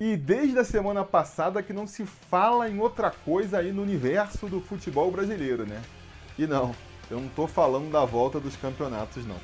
[0.00, 4.46] E desde a semana passada que não se fala em outra coisa aí no universo
[4.46, 5.82] do futebol brasileiro, né?
[6.38, 6.72] E não,
[7.10, 9.34] eu não tô falando da volta dos campeonatos, não.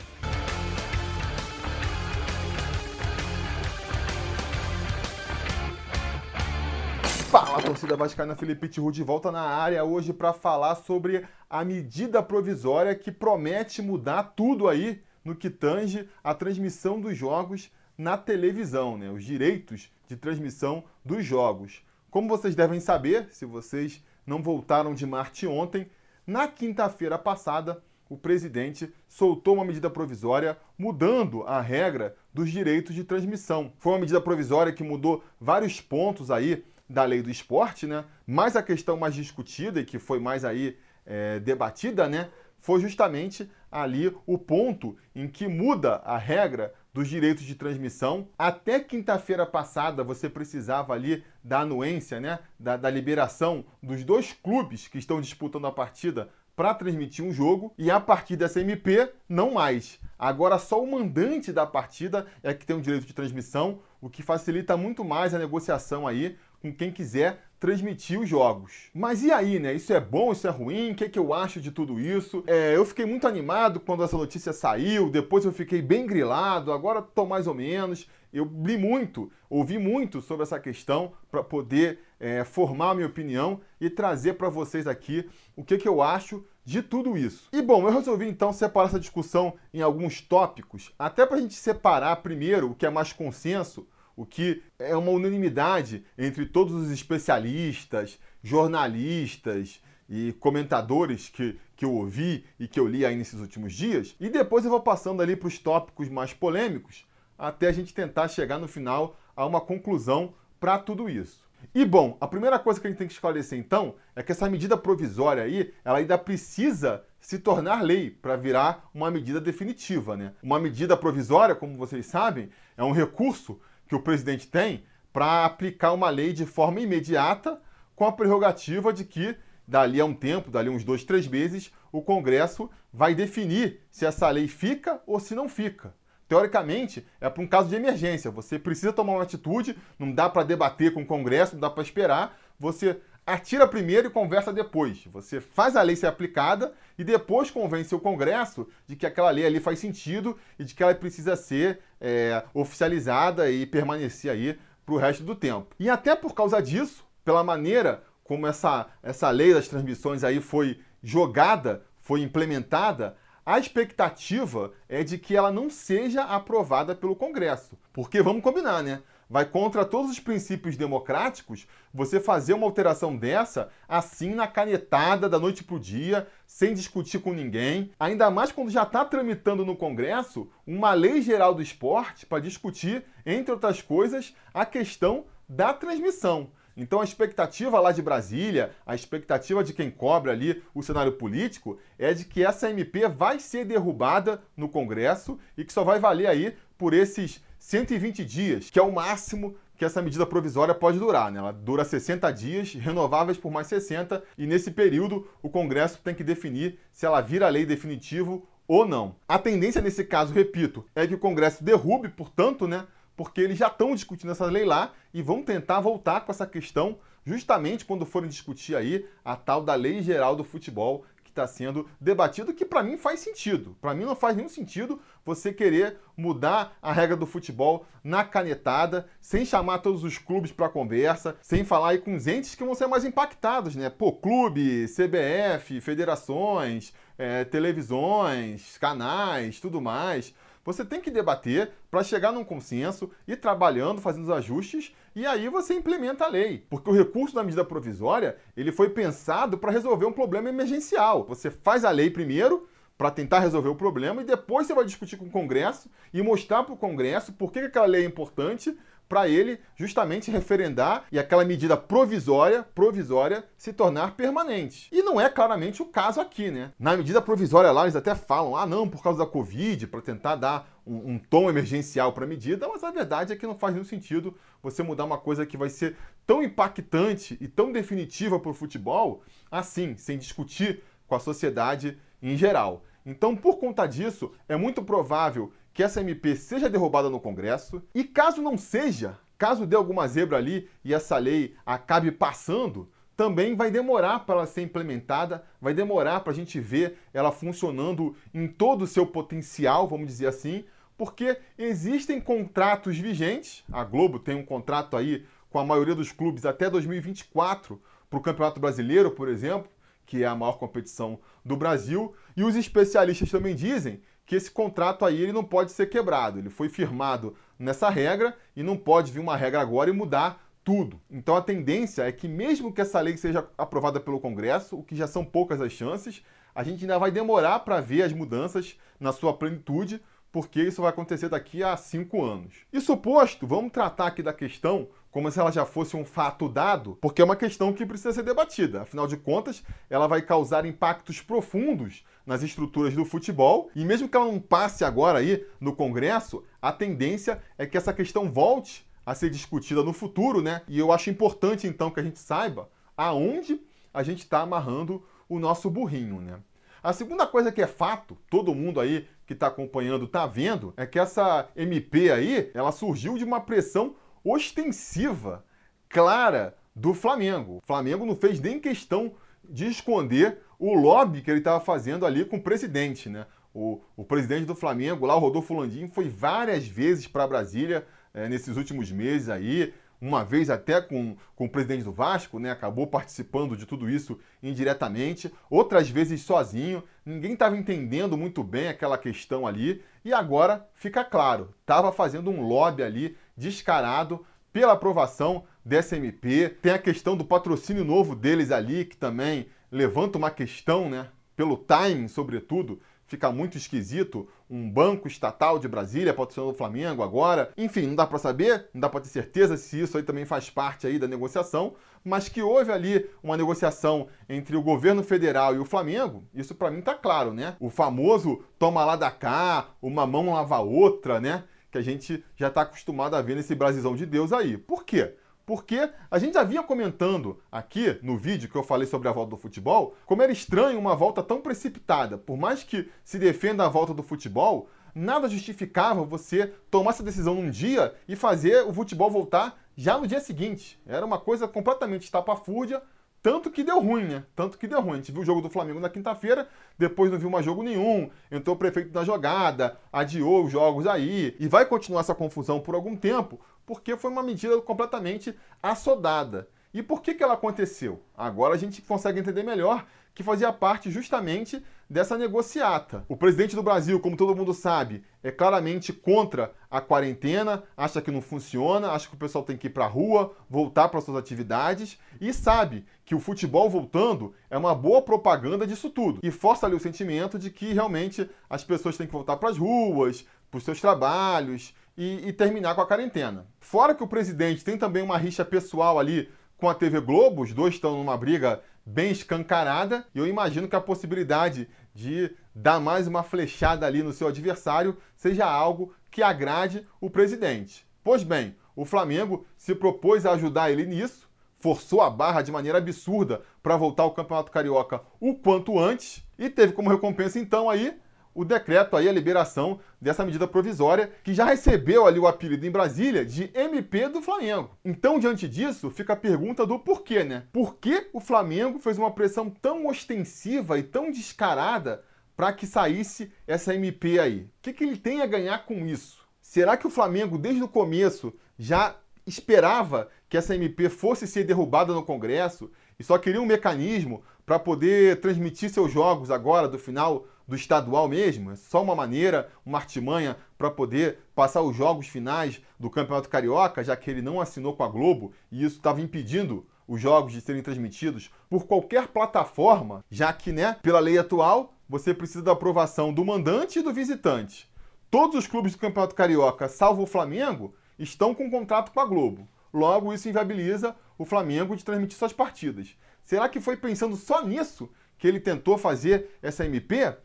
[7.32, 12.22] Fala, torcida vascaína Felipe Tiru de volta na área hoje para falar sobre a medida
[12.22, 18.96] provisória que promete mudar tudo aí no que tange a transmissão dos jogos na televisão,
[18.96, 19.10] né?
[19.10, 21.84] Os direitos de transmissão dos jogos.
[22.10, 25.90] Como vocês devem saber, se vocês não voltaram de Marte ontem,
[26.26, 33.04] na quinta-feira passada, o presidente soltou uma medida provisória mudando a regra dos direitos de
[33.04, 33.72] transmissão.
[33.78, 38.04] Foi uma medida provisória que mudou vários pontos aí da lei do esporte, né?
[38.26, 42.30] Mas a questão mais discutida e que foi mais aí é, debatida, né?
[42.58, 48.28] Foi justamente ali o ponto em que muda a regra dos direitos de transmissão.
[48.38, 52.38] Até quinta-feira passada você precisava ali da anuência, né?
[52.58, 57.74] Da, da liberação dos dois clubes que estão disputando a partida para transmitir um jogo
[57.76, 59.98] e a partir dessa MP não mais.
[60.16, 64.22] Agora só o mandante da partida é que tem o direito de transmissão, o que
[64.22, 68.90] facilita muito mais a negociação aí com quem quiser transmitir os jogos.
[68.92, 69.72] Mas e aí, né?
[69.72, 70.92] Isso é bom, isso é ruim?
[70.92, 72.44] O que, é que eu acho de tudo isso?
[72.46, 77.00] É, eu fiquei muito animado quando essa notícia saiu, depois eu fiquei bem grilado, agora
[77.00, 78.06] tô mais ou menos.
[78.30, 83.62] Eu li muito, ouvi muito sobre essa questão para poder é, formar a minha opinião
[83.80, 85.26] e trazer para vocês aqui
[85.56, 87.48] o que, que eu acho de tudo isso.
[87.50, 91.54] E bom, eu resolvi então separar essa discussão em alguns tópicos, até para a gente
[91.54, 96.90] separar primeiro o que é mais consenso o que é uma unanimidade entre todos os
[96.90, 103.72] especialistas, jornalistas e comentadores que, que eu ouvi e que eu li aí nesses últimos
[103.72, 104.14] dias.
[104.20, 107.06] E depois eu vou passando ali para os tópicos mais polêmicos,
[107.38, 111.44] até a gente tentar chegar no final a uma conclusão para tudo isso.
[111.74, 114.48] E bom, a primeira coisa que a gente tem que esclarecer então é que essa
[114.48, 120.34] medida provisória aí, ela ainda precisa se tornar lei para virar uma medida definitiva, né?
[120.42, 125.92] Uma medida provisória, como vocês sabem, é um recurso que o presidente tem para aplicar
[125.92, 127.60] uma lei de forma imediata,
[127.94, 129.36] com a prerrogativa de que,
[129.66, 134.04] dali a um tempo, dali a uns dois, três meses, o Congresso vai definir se
[134.04, 135.94] essa lei fica ou se não fica.
[136.26, 138.30] Teoricamente, é para um caso de emergência.
[138.30, 141.82] Você precisa tomar uma atitude, não dá para debater com o Congresso, não dá para
[141.82, 142.36] esperar.
[142.58, 145.04] Você atira primeiro e conversa depois.
[145.12, 149.46] Você faz a lei ser aplicada e depois convence o Congresso de que aquela lei
[149.46, 154.94] ali faz sentido e de que ela precisa ser é, oficializada e permanecer aí para
[154.94, 155.74] o resto do tempo.
[155.78, 160.80] E até por causa disso, pela maneira como essa, essa lei das transmissões aí foi
[161.02, 167.78] jogada, foi implementada, a expectativa é de que ela não seja aprovada pelo Congresso.
[167.92, 169.02] Porque vamos combinar, né?
[169.34, 175.40] Vai contra todos os princípios democráticos você fazer uma alteração dessa assim na canetada da
[175.40, 177.90] noite para o dia, sem discutir com ninguém.
[177.98, 183.04] Ainda mais quando já está tramitando no Congresso uma lei geral do esporte para discutir,
[183.26, 186.52] entre outras coisas, a questão da transmissão.
[186.76, 191.76] Então a expectativa lá de Brasília, a expectativa de quem cobra ali o cenário político
[191.98, 196.28] é de que essa MP vai ser derrubada no Congresso e que só vai valer
[196.28, 201.32] aí por esses 120 dias, que é o máximo que essa medida provisória pode durar.
[201.32, 201.38] Né?
[201.38, 206.22] Ela dura 60 dias, renováveis por mais 60, e nesse período o Congresso tem que
[206.22, 209.16] definir se ela vira lei definitivo ou não.
[209.26, 212.86] A tendência nesse caso, repito, é que o Congresso derrube, portanto, né,
[213.16, 216.98] porque eles já estão discutindo essa lei lá e vão tentar voltar com essa questão
[217.24, 222.54] justamente quando forem discutir aí a tal da Lei Geral do Futebol está sendo debatido,
[222.54, 223.76] que para mim faz sentido.
[223.80, 229.08] Para mim não faz nenhum sentido você querer mudar a regra do futebol na canetada,
[229.20, 232.74] sem chamar todos os clubes para conversa, sem falar aí com os entes que vão
[232.74, 233.90] ser mais impactados, né?
[233.90, 240.34] Pô, clube, CBF, federações, é, televisões, canais, tudo mais.
[240.64, 245.48] Você tem que debater para chegar num consenso, ir trabalhando, fazendo os ajustes e aí
[245.48, 246.66] você implementa a lei.
[246.70, 251.24] Porque o recurso da medida provisória, ele foi pensado para resolver um problema emergencial.
[251.26, 252.66] Você faz a lei primeiro,
[252.96, 256.62] para tentar resolver o problema e depois você vai discutir com o Congresso e mostrar
[256.62, 258.76] para o Congresso por que aquela lei é importante
[259.08, 264.88] para ele justamente referendar e aquela medida provisória, provisória, se tornar permanente.
[264.90, 266.72] E não é claramente o caso aqui, né?
[266.78, 270.36] Na medida provisória lá eles até falam, ah não, por causa da Covid, para tentar
[270.36, 273.74] dar um, um tom emergencial para a medida, mas a verdade é que não faz
[273.74, 275.96] nenhum sentido você mudar uma coisa que vai ser
[276.26, 282.36] tão impactante e tão definitiva para o futebol, assim, sem discutir com a sociedade em
[282.36, 282.82] geral.
[283.06, 288.04] Então, por conta disso, é muito provável que essa MP seja derrubada no Congresso e
[288.04, 293.72] caso não seja, caso dê alguma zebra ali e essa lei acabe passando, também vai
[293.72, 298.82] demorar para ela ser implementada, vai demorar para a gente ver ela funcionando em todo
[298.82, 300.64] o seu potencial, vamos dizer assim,
[300.96, 303.64] porque existem contratos vigentes.
[303.72, 308.22] A Globo tem um contrato aí com a maioria dos clubes até 2024 para o
[308.22, 309.68] Campeonato Brasileiro, por exemplo,
[310.06, 312.14] que é a maior competição do Brasil.
[312.36, 316.38] E os especialistas também dizem que esse contrato aí ele não pode ser quebrado.
[316.38, 321.00] Ele foi firmado nessa regra e não pode vir uma regra agora e mudar tudo.
[321.10, 324.96] Então a tendência é que mesmo que essa lei seja aprovada pelo Congresso, o que
[324.96, 326.24] já são poucas as chances,
[326.54, 330.00] a gente ainda vai demorar para ver as mudanças na sua plenitude,
[330.32, 332.54] porque isso vai acontecer daqui a cinco anos.
[332.72, 336.98] E suposto, vamos tratar aqui da questão como se ela já fosse um fato dado,
[337.00, 338.82] porque é uma questão que precisa ser debatida.
[338.82, 344.16] Afinal de contas, ela vai causar impactos profundos nas estruturas do futebol, e mesmo que
[344.16, 349.14] ela não passe agora aí no Congresso, a tendência é que essa questão volte a
[349.14, 350.62] ser discutida no futuro, né?
[350.66, 353.60] E eu acho importante então que a gente saiba aonde
[353.92, 356.38] a gente está amarrando o nosso burrinho, né?
[356.82, 360.84] A segunda coisa que é fato, todo mundo aí que está acompanhando está vendo, é
[360.84, 365.44] que essa MP aí, ela surgiu de uma pressão ostensiva,
[365.88, 367.58] clara, do Flamengo.
[367.58, 369.14] O Flamengo não fez nem questão
[369.48, 373.26] de esconder o lobby que ele estava fazendo ali com o presidente, né?
[373.54, 378.28] O, o presidente do Flamengo, lá, o Rodolfo Landim, foi várias vezes para Brasília é,
[378.28, 382.50] nesses últimos meses aí, uma vez até com, com o presidente do Vasco, né?
[382.50, 386.82] Acabou participando de tudo isso indiretamente, outras vezes sozinho.
[387.06, 392.42] Ninguém estava entendendo muito bem aquela questão ali, e agora fica claro, estava fazendo um
[392.42, 396.48] lobby ali descarado pela aprovação dessa MP.
[396.60, 401.08] Tem a questão do patrocínio novo deles ali, que também levanta uma questão, né?
[401.34, 404.28] Pelo timing, sobretudo, fica muito esquisito.
[404.48, 407.50] Um banco estatal de Brasília patrocinando o Flamengo agora.
[407.56, 410.48] Enfim, não dá para saber, não dá para ter certeza se isso aí também faz
[410.48, 411.74] parte aí da negociação,
[412.04, 416.70] mas que houve ali uma negociação entre o governo federal e o Flamengo, isso para
[416.70, 417.56] mim tá claro, né?
[417.58, 421.42] O famoso toma lá da cá, uma mão lava a outra, né?
[421.74, 424.56] que a gente já está acostumado a ver nesse Brasilzão de Deus aí.
[424.56, 425.16] Por quê?
[425.46, 429.30] Porque a gente já vinha comentando aqui no vídeo que eu falei sobre a volta
[429.30, 432.16] do futebol, como era estranho uma volta tão precipitada.
[432.16, 437.34] Por mais que se defenda a volta do futebol, nada justificava você tomar essa decisão
[437.34, 440.80] num dia e fazer o futebol voltar já no dia seguinte.
[440.86, 442.80] Era uma coisa completamente estapafúrdia,
[443.24, 444.24] tanto que deu ruim, né?
[444.36, 444.92] Tanto que deu ruim.
[444.92, 446.46] A gente viu o jogo do Flamengo na quinta-feira,
[446.78, 451.34] depois não viu mais jogo nenhum, entrou o prefeito na jogada, adiou os jogos aí,
[451.40, 456.48] e vai continuar essa confusão por algum tempo, porque foi uma medida completamente assodada.
[456.72, 458.02] E por que, que ela aconteceu?
[458.16, 463.04] Agora a gente consegue entender melhor que fazia parte justamente dessa negociata.
[463.08, 468.10] O presidente do Brasil, como todo mundo sabe, é claramente contra a quarentena, acha que
[468.10, 471.16] não funciona, acha que o pessoal tem que ir para a rua, voltar para suas
[471.16, 476.66] atividades e sabe que o futebol voltando é uma boa propaganda disso tudo e força
[476.66, 480.58] ali o sentimento de que realmente as pessoas têm que voltar para as ruas, para
[480.58, 483.46] os seus trabalhos e, e terminar com a quarentena.
[483.60, 487.52] Fora que o presidente tem também uma rixa pessoal ali com a TV Globo, os
[487.52, 493.06] dois estão numa briga bem escancarada, e eu imagino que a possibilidade de dar mais
[493.06, 497.86] uma flechada ali no seu adversário seja algo que agrade o presidente.
[498.02, 502.78] Pois bem, o Flamengo se propôs a ajudar ele nisso, forçou a barra de maneira
[502.78, 507.98] absurda para voltar ao Campeonato Carioca o quanto antes e teve como recompensa então aí
[508.34, 512.70] o decreto aí, a liberação dessa medida provisória, que já recebeu ali o apelido em
[512.70, 514.76] Brasília de MP do Flamengo.
[514.84, 517.44] Então, diante disso, fica a pergunta do porquê, né?
[517.52, 522.02] Por que o Flamengo fez uma pressão tão ostensiva e tão descarada
[522.36, 524.40] para que saísse essa MP aí?
[524.40, 526.24] O que, que ele tem a ganhar com isso?
[526.40, 531.92] Será que o Flamengo, desde o começo, já esperava que essa MP fosse ser derrubada
[531.92, 537.26] no Congresso e só queria um mecanismo para poder transmitir seus jogos agora do final
[537.46, 542.60] do estadual mesmo, é só uma maneira, uma artimanha para poder passar os jogos finais
[542.78, 546.66] do Campeonato Carioca, já que ele não assinou com a Globo e isso estava impedindo
[546.86, 552.14] os jogos de serem transmitidos por qualquer plataforma, já que, né, pela lei atual, você
[552.14, 554.70] precisa da aprovação do mandante e do visitante.
[555.10, 559.48] Todos os clubes do Campeonato Carioca, salvo o Flamengo, estão com contrato com a Globo.
[559.72, 562.96] Logo, isso inviabiliza o Flamengo de transmitir suas partidas.
[563.22, 567.16] Será que foi pensando só nisso que ele tentou fazer essa MP?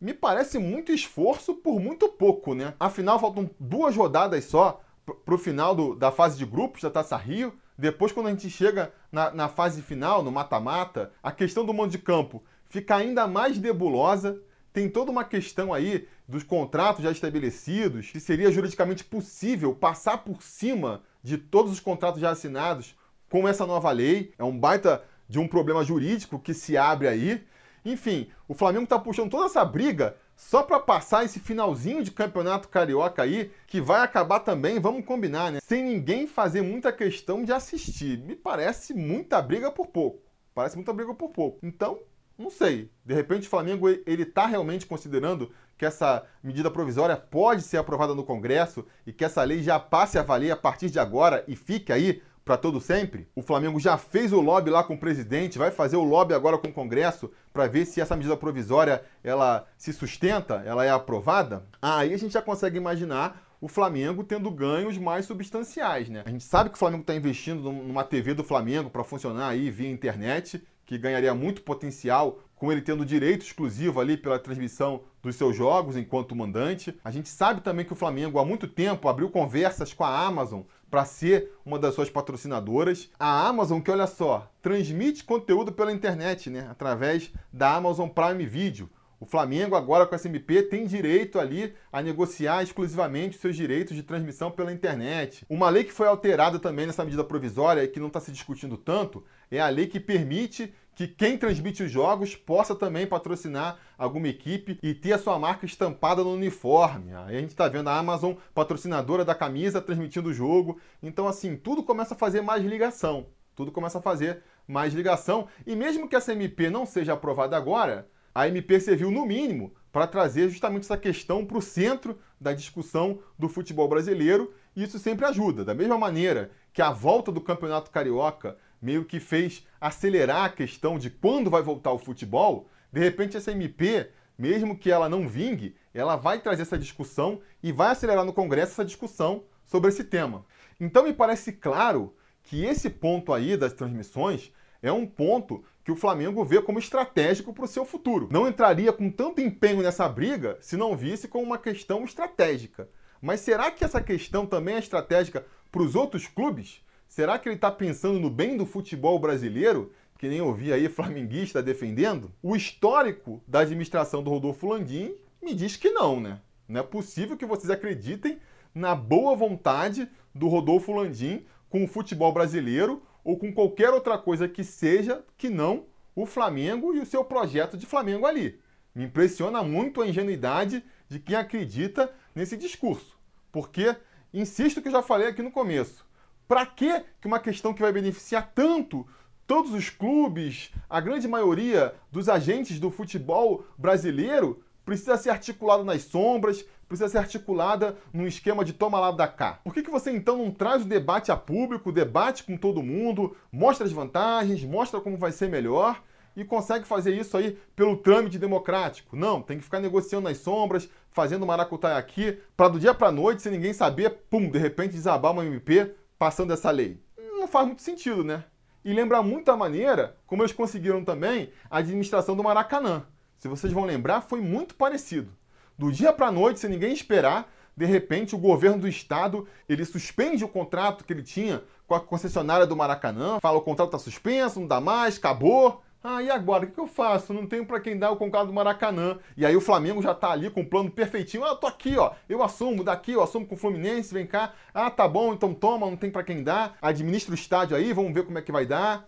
[0.00, 2.74] Me parece muito esforço por muito pouco, né?
[2.80, 4.80] Afinal, faltam duas rodadas só
[5.24, 7.52] para o final do, da fase de grupos da Taça Rio.
[7.76, 11.90] Depois, quando a gente chega na, na fase final, no mata-mata, a questão do mando
[11.90, 14.40] de campo fica ainda mais nebulosa.
[14.72, 20.42] Tem toda uma questão aí dos contratos já estabelecidos, se seria juridicamente possível passar por
[20.42, 22.96] cima de todos os contratos já assinados
[23.28, 24.32] com essa nova lei.
[24.38, 27.44] É um baita de um problema jurídico que se abre aí.
[27.84, 32.68] Enfim, o Flamengo está puxando toda essa briga só para passar esse finalzinho de campeonato
[32.68, 35.58] carioca aí, que vai acabar também, vamos combinar, né?
[35.62, 38.18] Sem ninguém fazer muita questão de assistir.
[38.18, 40.22] Me parece muita briga por pouco.
[40.54, 41.58] Parece muita briga por pouco.
[41.62, 42.00] Então,
[42.38, 42.90] não sei.
[43.04, 48.14] De repente o Flamengo ele está realmente considerando que essa medida provisória pode ser aprovada
[48.14, 51.54] no Congresso e que essa lei já passe a valer a partir de agora e
[51.54, 53.28] fique aí para todo sempre?
[53.32, 56.58] O Flamengo já fez o lobby lá com o presidente, vai fazer o lobby agora
[56.58, 61.64] com o Congresso para ver se essa medida provisória ela se sustenta, ela é aprovada?
[61.80, 66.24] Aí a gente já consegue imaginar o Flamengo tendo ganhos mais substanciais, né?
[66.26, 69.70] A gente sabe que o Flamengo está investindo numa TV do Flamengo para funcionar aí
[69.70, 75.36] via internet, que ganharia muito potencial com ele tendo direito exclusivo ali pela transmissão dos
[75.36, 76.98] seus jogos enquanto mandante.
[77.04, 80.62] A gente sabe também que o Flamengo há muito tempo abriu conversas com a Amazon
[80.90, 83.10] para ser uma das suas patrocinadoras.
[83.18, 88.90] A Amazon, que olha só, transmite conteúdo pela internet, né, através da Amazon Prime Video.
[89.20, 93.94] O Flamengo agora com a SMP tem direito ali a negociar exclusivamente os seus direitos
[93.94, 95.44] de transmissão pela internet.
[95.46, 98.78] Uma lei que foi alterada também nessa medida provisória e que não está se discutindo
[98.78, 104.28] tanto é a lei que permite que quem transmite os jogos possa também patrocinar alguma
[104.28, 107.14] equipe e ter a sua marca estampada no uniforme.
[107.14, 110.78] Aí a gente está vendo a Amazon, patrocinadora da camisa, transmitindo o jogo.
[111.02, 113.26] Então, assim, tudo começa a fazer mais ligação.
[113.54, 115.48] Tudo começa a fazer mais ligação.
[115.66, 120.06] E mesmo que essa MP não seja aprovada agora, a MP serviu, no mínimo, para
[120.06, 124.54] trazer justamente essa questão para o centro da discussão do futebol brasileiro.
[124.76, 125.64] E isso sempre ajuda.
[125.64, 130.98] Da mesma maneira que a volta do Campeonato Carioca meio que fez acelerar a questão
[130.98, 135.76] de quando vai voltar o futebol, de repente essa MP, mesmo que ela não vingue,
[135.92, 140.44] ela vai trazer essa discussão e vai acelerar no Congresso essa discussão sobre esse tema.
[140.80, 145.96] Então me parece claro que esse ponto aí das transmissões é um ponto que o
[145.96, 148.28] Flamengo vê como estratégico para o seu futuro.
[148.30, 152.88] Não entraria com tanto empenho nessa briga se não visse como uma questão estratégica.
[153.20, 156.82] Mas será que essa questão também é estratégica para os outros clubes?
[157.10, 159.92] Será que ele está pensando no bem do futebol brasileiro?
[160.16, 162.30] Que nem ouvi aí flamenguista defendendo?
[162.40, 166.40] O histórico da administração do Rodolfo Landim me diz que não, né?
[166.68, 168.38] Não é possível que vocês acreditem
[168.72, 174.46] na boa vontade do Rodolfo Landim com o futebol brasileiro ou com qualquer outra coisa
[174.46, 178.60] que seja que não o Flamengo e o seu projeto de Flamengo ali.
[178.94, 183.18] Me impressiona muito a ingenuidade de quem acredita nesse discurso.
[183.50, 183.96] Porque,
[184.32, 186.08] insisto que eu já falei aqui no começo,
[186.50, 189.06] para que uma questão que vai beneficiar tanto
[189.46, 196.02] todos os clubes, a grande maioria dos agentes do futebol brasileiro, precisa ser articulada nas
[196.02, 199.60] sombras, precisa ser articulada num esquema de toma lá da cá.
[199.62, 203.36] Por que, que você então não traz o debate a público, debate com todo mundo,
[203.52, 206.02] mostra as vantagens, mostra como vai ser melhor
[206.34, 209.14] e consegue fazer isso aí pelo trâmite democrático?
[209.14, 213.40] Não, tem que ficar negociando nas sombras, fazendo maracutaia aqui, para do dia para noite,
[213.40, 217.02] sem ninguém saber, pum, de repente desabar uma MP passando essa lei?
[217.16, 218.44] Não faz muito sentido, né?
[218.84, 223.06] E lembra muito a maneira como eles conseguiram também a administração do Maracanã.
[223.38, 225.32] Se vocês vão lembrar, foi muito parecido.
[225.78, 229.82] Do dia para a noite, sem ninguém esperar, de repente o governo do estado ele
[229.82, 233.98] suspende o contrato que ele tinha com a concessionária do Maracanã, fala o contrato está
[233.98, 235.82] suspenso, não dá mais, acabou.
[236.02, 236.64] Ah, e agora?
[236.64, 237.34] O que eu faço?
[237.34, 239.18] Não tenho para quem dar o concado do Maracanã.
[239.36, 241.44] E aí o Flamengo já tá ali com o plano perfeitinho.
[241.44, 242.12] Ah, eu tô aqui, ó.
[242.26, 244.54] Eu assumo daqui, eu assumo com o Fluminense, vem cá.
[244.72, 246.78] Ah, tá bom, então toma, não tem para quem dar.
[246.80, 249.06] Administra o estádio aí, vamos ver como é que vai dar.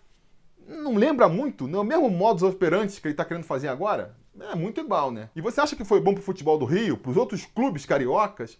[0.69, 1.67] Não lembra muito?
[1.67, 4.15] Não é o mesmo modus operandi que ele tá querendo fazer agora?
[4.41, 5.31] É muito igual, né?
[5.35, 8.59] E você acha que foi bom pro futebol do Rio, pros outros clubes cariocas,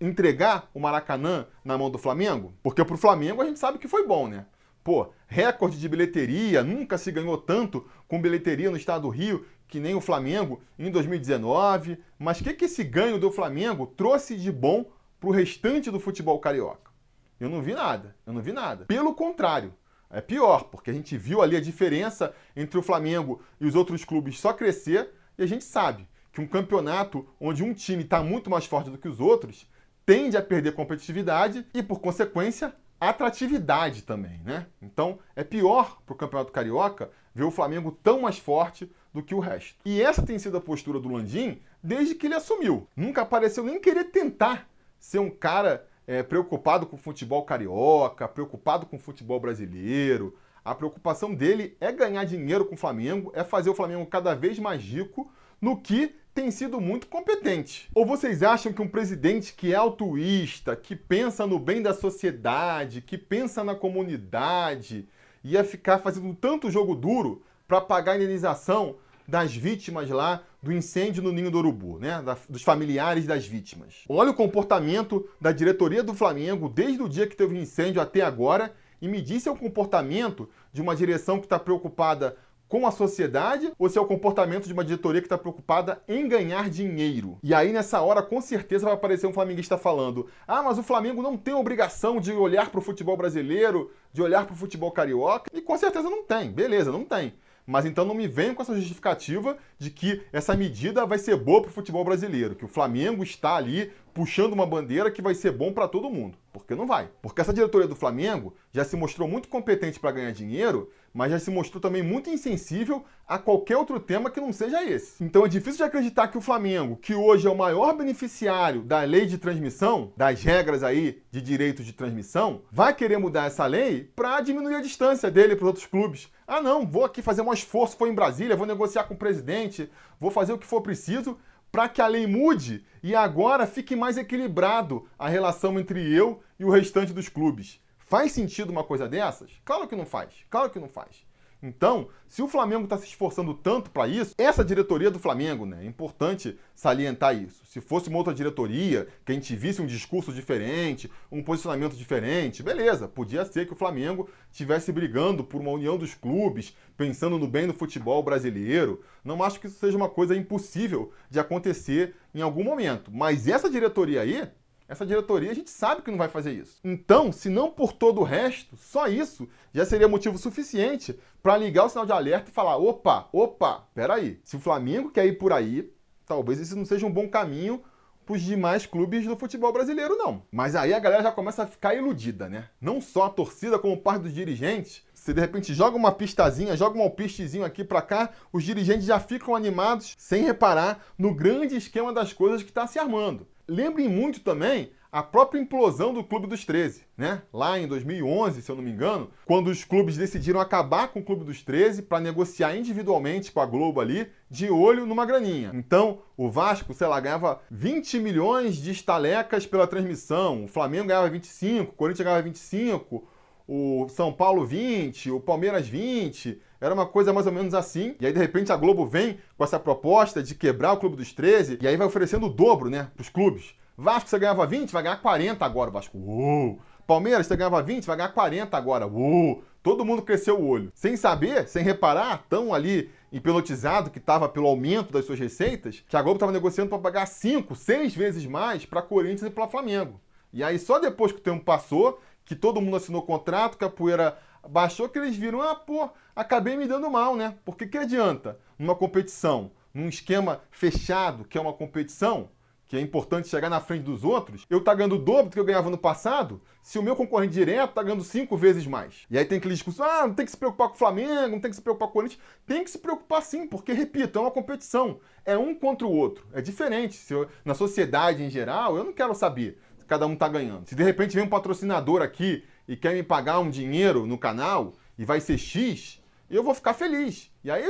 [0.00, 2.52] entregar o Maracanã na mão do Flamengo?
[2.62, 4.46] Porque pro Flamengo a gente sabe que foi bom, né?
[4.82, 9.78] Pô, recorde de bilheteria, nunca se ganhou tanto com bilheteria no estado do Rio que
[9.78, 11.98] nem o Flamengo em 2019.
[12.18, 16.00] Mas o que, que esse ganho do Flamengo trouxe de bom para o restante do
[16.00, 16.90] futebol carioca?
[17.38, 18.84] Eu não vi nada, eu não vi nada.
[18.86, 19.72] Pelo contrário,
[20.10, 24.04] é pior, porque a gente viu ali a diferença entre o Flamengo e os outros
[24.04, 28.50] clubes só crescer e a gente sabe que um campeonato onde um time está muito
[28.50, 29.68] mais forte do que os outros
[30.04, 34.66] tende a perder competitividade e, por consequência, atratividade também, né?
[34.82, 39.34] Então é pior para o Campeonato Carioca ver o Flamengo tão mais forte do que
[39.34, 39.76] o resto.
[39.84, 42.86] E essa tem sido a postura do Landim desde que ele assumiu.
[42.94, 48.84] Nunca apareceu nem querer tentar ser um cara é, preocupado com o futebol carioca, preocupado
[48.86, 50.36] com o futebol brasileiro.
[50.64, 54.58] A preocupação dele é ganhar dinheiro com o Flamengo, é fazer o Flamengo cada vez
[54.58, 57.88] mais rico, no que tem sido muito competente.
[57.94, 63.00] Ou vocês acham que um presidente que é altruísta, que pensa no bem da sociedade,
[63.00, 65.08] que pensa na comunidade,
[65.42, 68.96] ia ficar fazendo tanto jogo duro para pagar a indenização
[69.26, 72.20] das vítimas lá do incêndio no Ninho do Urubu, né?
[72.22, 74.04] Da, dos familiares das vítimas.
[74.08, 78.22] Olha o comportamento da diretoria do Flamengo desde o dia que teve o incêndio até
[78.22, 82.36] agora e me diz se é o comportamento de uma direção que está preocupada
[82.70, 86.28] com a sociedade ou se é o comportamento de uma diretoria que está preocupada em
[86.28, 87.36] ganhar dinheiro.
[87.42, 91.20] E aí, nessa hora, com certeza vai aparecer um flamenguista falando: ah, mas o Flamengo
[91.20, 95.50] não tem obrigação de olhar para o futebol brasileiro, de olhar para o futebol carioca.
[95.52, 97.34] E com certeza não tem, beleza, não tem.
[97.66, 101.62] Mas então não me venham com essa justificativa de que essa medida vai ser boa
[101.62, 105.52] para o futebol brasileiro, que o Flamengo está ali puxando uma bandeira que vai ser
[105.52, 106.36] bom para todo mundo.
[106.52, 107.08] Porque não vai.
[107.22, 111.38] Porque essa diretoria do Flamengo já se mostrou muito competente para ganhar dinheiro, mas já
[111.38, 115.22] se mostrou também muito insensível a qualquer outro tema que não seja esse.
[115.22, 119.02] Então é difícil de acreditar que o Flamengo, que hoje é o maior beneficiário da
[119.02, 124.10] lei de transmissão, das regras aí de direitos de transmissão, vai querer mudar essa lei
[124.14, 126.28] para diminuir a distância dele para outros clubes.
[126.46, 129.90] Ah, não, vou aqui fazer um esforço, vou em Brasília, vou negociar com o presidente,
[130.18, 131.38] vou fazer o que for preciso
[131.70, 136.64] para que a lei mude e agora fique mais equilibrado a relação entre eu e
[136.64, 137.80] o restante dos clubes.
[138.10, 139.52] Faz sentido uma coisa dessas?
[139.64, 140.34] Claro que não faz.
[140.50, 141.24] Claro que não faz.
[141.62, 145.84] Então, se o Flamengo está se esforçando tanto para isso, essa diretoria do Flamengo, né?
[145.84, 147.64] É importante salientar isso.
[147.66, 152.64] Se fosse uma outra diretoria, que a gente visse um discurso diferente, um posicionamento diferente,
[152.64, 157.46] beleza, podia ser que o Flamengo estivesse brigando por uma união dos clubes, pensando no
[157.46, 159.04] bem do futebol brasileiro.
[159.22, 163.12] Não acho que isso seja uma coisa impossível de acontecer em algum momento.
[163.12, 164.50] Mas essa diretoria aí
[164.90, 166.80] essa diretoria a gente sabe que não vai fazer isso.
[166.82, 171.84] Então, se não por todo o resto, só isso já seria motivo suficiente para ligar
[171.84, 174.40] o sinal de alerta e falar: opa, opa, peraí.
[174.42, 175.92] Se o Flamengo quer ir por aí,
[176.26, 177.80] talvez isso não seja um bom caminho
[178.26, 180.42] para os demais clubes do futebol brasileiro, não.
[180.50, 182.68] Mas aí a galera já começa a ficar iludida, né?
[182.80, 185.04] Não só a torcida, como parte dos dirigentes.
[185.14, 189.20] Se de repente joga uma pistazinha, joga um alpistezinho aqui para cá, os dirigentes já
[189.20, 193.46] ficam animados sem reparar no grande esquema das coisas que está se armando.
[193.70, 197.42] Lembrem muito também a própria implosão do Clube dos 13, né?
[197.52, 201.22] Lá em 2011, se eu não me engano, quando os clubes decidiram acabar com o
[201.22, 205.70] Clube dos 13 para negociar individualmente com a Globo ali, de olho numa graninha.
[205.72, 211.30] Então, o Vasco, sei lá, ganhava 20 milhões de estalecas pela transmissão, o Flamengo ganhava
[211.30, 213.24] 25, o Corinthians ganhava 25,
[213.68, 218.16] o São Paulo 20, o Palmeiras 20, era uma coisa mais ou menos assim.
[218.20, 221.32] E aí, de repente, a Globo vem com essa proposta de quebrar o Clube dos
[221.32, 223.74] 13 e aí vai oferecendo o dobro, né, pros clubes.
[223.96, 226.16] Vasco, você ganhava 20, vai ganhar 40 agora, Vasco.
[226.16, 226.78] Uou!
[227.06, 229.06] Palmeiras, você ganhava 20, vai ganhar 40 agora.
[229.06, 229.62] Uou!
[229.82, 230.90] Todo mundo cresceu o olho.
[230.94, 236.16] Sem saber, sem reparar, tão ali hipnotizado que estava pelo aumento das suas receitas, que
[236.16, 240.20] a Globo estava negociando para pagar 5, 6 vezes mais para Corinthians e para Flamengo.
[240.52, 243.90] E aí, só depois que o tempo passou, que todo mundo assinou contrato, que a
[243.90, 244.36] poeira
[244.68, 247.56] baixou, que eles viram, ah, pô, acabei me dando mal, né?
[247.64, 252.48] Porque que adianta numa competição, num esquema fechado, que é uma competição,
[252.90, 255.60] que é importante chegar na frente dos outros, eu tá ganhando o dobro do que
[255.60, 259.26] eu ganhava no passado, se o meu concorrente direto tá ganhando cinco vezes mais.
[259.30, 261.60] E aí tem aquele discurso, ah, não tem que se preocupar com o Flamengo, não
[261.60, 262.42] tem que se preocupar com o Corinthians.
[262.66, 265.20] Tem que se preocupar sim, porque, repito, é uma competição.
[265.44, 266.44] É um contra o outro.
[266.52, 267.14] É diferente.
[267.14, 269.78] Se eu, na sociedade em geral, eu não quero saber
[270.10, 270.88] cada um tá ganhando.
[270.88, 274.94] Se de repente vem um patrocinador aqui e quer me pagar um dinheiro no canal
[275.16, 277.48] e vai ser X, eu vou ficar feliz.
[277.62, 277.84] E aí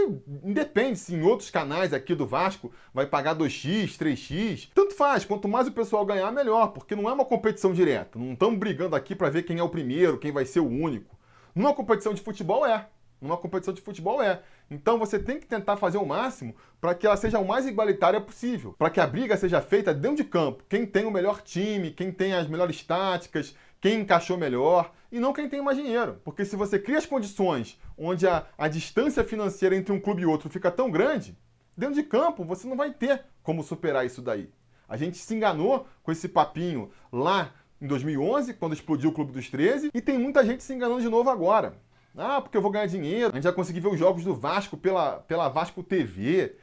[0.44, 4.68] independe se em outros canais aqui do Vasco vai pagar 2x, 3x.
[4.74, 8.18] Tanto faz, quanto mais o pessoal ganhar, melhor, porque não é uma competição direta.
[8.18, 11.18] Não estamos brigando aqui para ver quem é o primeiro, quem vai ser o único.
[11.54, 12.86] Numa competição de futebol é.
[13.22, 14.42] Numa competição de futebol é.
[14.70, 18.20] Então você tem que tentar fazer o máximo para que ela seja o mais igualitária
[18.20, 20.62] possível, para que a briga seja feita dentro de campo.
[20.68, 25.32] Quem tem o melhor time, quem tem as melhores táticas, quem encaixou melhor e não
[25.32, 26.20] quem tem mais dinheiro.
[26.24, 30.26] Porque se você cria as condições onde a, a distância financeira entre um clube e
[30.26, 31.36] outro fica tão grande,
[31.76, 34.50] dentro de campo você não vai ter como superar isso daí.
[34.88, 39.48] A gente se enganou com esse papinho lá em 2011, quando explodiu o Clube dos
[39.48, 41.74] 13, e tem muita gente se enganando de novo agora.
[42.16, 43.30] Ah, porque eu vou ganhar dinheiro.
[43.32, 46.56] A gente já conseguiu ver os jogos do Vasco pela, pela Vasco TV.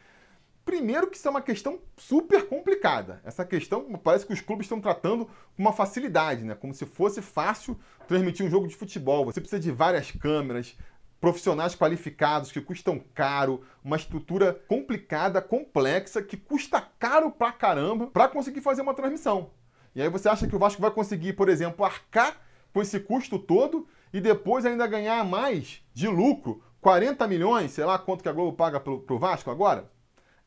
[0.67, 3.21] Primeiro que isso é uma questão super complicada.
[3.23, 6.55] Essa questão parece que os clubes estão tratando com uma facilidade, né?
[6.55, 9.23] Como se fosse fácil transmitir um jogo de futebol.
[9.23, 10.77] Você precisa de várias câmeras,
[11.21, 18.27] profissionais qualificados que custam caro, uma estrutura complicada, complexa, que custa caro pra caramba para
[18.27, 19.51] conseguir fazer uma transmissão.
[19.95, 22.41] E aí você acha que o Vasco vai conseguir, por exemplo, arcar
[22.73, 27.97] com esse custo todo e depois ainda ganhar mais de lucro, 40 milhões, sei lá
[27.97, 29.95] quanto que a Globo paga pro, pro Vasco agora?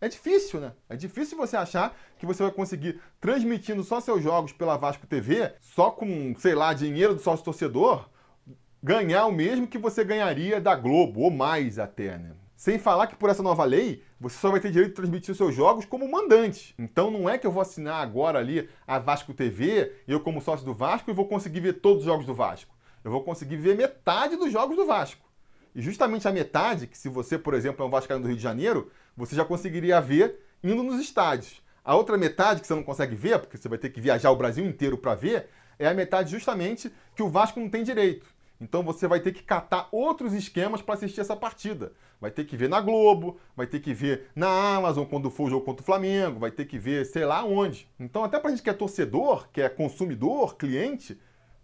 [0.01, 0.73] É difícil, né?
[0.89, 5.53] É difícil você achar que você vai conseguir transmitindo só seus jogos pela Vasco TV,
[5.61, 8.09] só com, sei lá, dinheiro do sócio torcedor,
[8.83, 12.33] ganhar o mesmo que você ganharia da Globo, ou mais até, né?
[12.57, 15.55] Sem falar que por essa nova lei, você só vai ter direito de transmitir seus
[15.55, 16.75] jogos como mandante.
[16.79, 20.65] Então não é que eu vou assinar agora ali a Vasco TV, eu como sócio
[20.65, 22.75] do Vasco, e vou conseguir ver todos os jogos do Vasco.
[23.03, 25.30] Eu vou conseguir ver metade dos jogos do Vasco.
[25.75, 28.43] E justamente a metade, que se você, por exemplo, é um Vascaíno do Rio de
[28.43, 31.63] Janeiro, você já conseguiria ver indo nos estádios.
[31.85, 34.37] A outra metade que você não consegue ver, porque você vai ter que viajar o
[34.37, 38.27] Brasil inteiro para ver, é a metade justamente que o Vasco não tem direito.
[38.61, 41.93] Então você vai ter que catar outros esquemas para assistir essa partida.
[42.21, 45.51] Vai ter que ver na Globo, vai ter que ver na Amazon quando for o
[45.51, 47.89] jogo contra o Flamengo, vai ter que ver sei lá onde.
[47.99, 51.19] Então até para a gente que é torcedor, que é consumidor, cliente,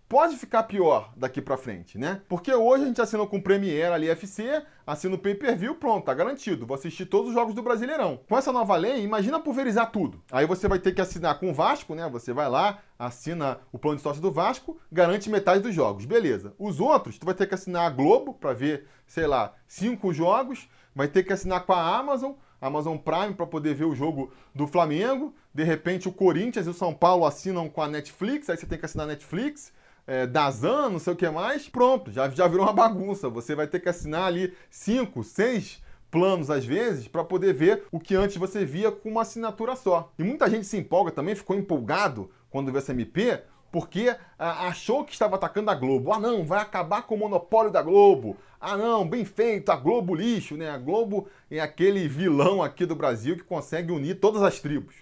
[0.09, 2.23] pode ficar pior daqui para frente, né?
[2.29, 6.15] Porque hoje a gente assina com o Premiere ali FC, assina o pay-per-view, pronto, tá
[6.15, 6.67] garantido.
[6.67, 8.21] Vou assistir todos os jogos do Brasileirão.
[8.29, 10.23] Com essa nova lei, imagina pulverizar tudo.
[10.31, 12.09] Aí você vai ter que assinar com o Vasco, né?
[12.11, 16.05] Você vai lá, assina o plano de sócio do Vasco, garante metade dos jogos.
[16.05, 16.55] Beleza.
[16.59, 20.69] Os outros, tu vai ter que assinar a Globo para ver, sei lá, cinco jogos,
[20.95, 24.67] vai ter que assinar com a Amazon, Amazon Prime para poder ver o jogo do
[24.67, 25.35] Flamengo.
[25.53, 28.79] De repente o Corinthians e o São Paulo assinam com a Netflix, aí você tem
[28.79, 29.73] que assinar a Netflix
[30.07, 33.29] é, Dazan, não sei o que mais, pronto, já, já virou uma bagunça.
[33.29, 37.99] Você vai ter que assinar ali cinco, seis planos às vezes para poder ver o
[37.99, 40.13] que antes você via com uma assinatura só.
[40.19, 45.05] E muita gente se empolga também, ficou empolgado quando viu essa MP, porque ah, achou
[45.05, 46.13] que estava atacando a Globo.
[46.13, 48.37] Ah, não, vai acabar com o monopólio da Globo.
[48.61, 50.71] Ah, não, bem feito, a Globo lixo, né?
[50.71, 54.95] A Globo é aquele vilão aqui do Brasil que consegue unir todas as tribos.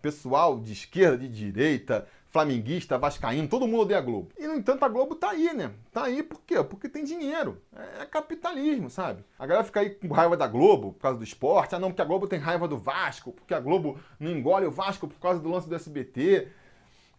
[0.00, 4.30] Pessoal de esquerda, de direita, flamenguista, vascaíno, todo mundo odeia a Globo.
[4.38, 5.72] E, no entanto, a Globo tá aí, né?
[5.92, 6.62] Tá aí por quê?
[6.62, 7.60] Porque tem dinheiro.
[7.74, 9.24] É, é capitalismo, sabe?
[9.38, 11.74] A galera fica aí com raiva da Globo por causa do esporte.
[11.74, 14.70] Ah, não, porque a Globo tem raiva do Vasco, porque a Globo não engole o
[14.70, 16.48] Vasco por causa do lance do SBT.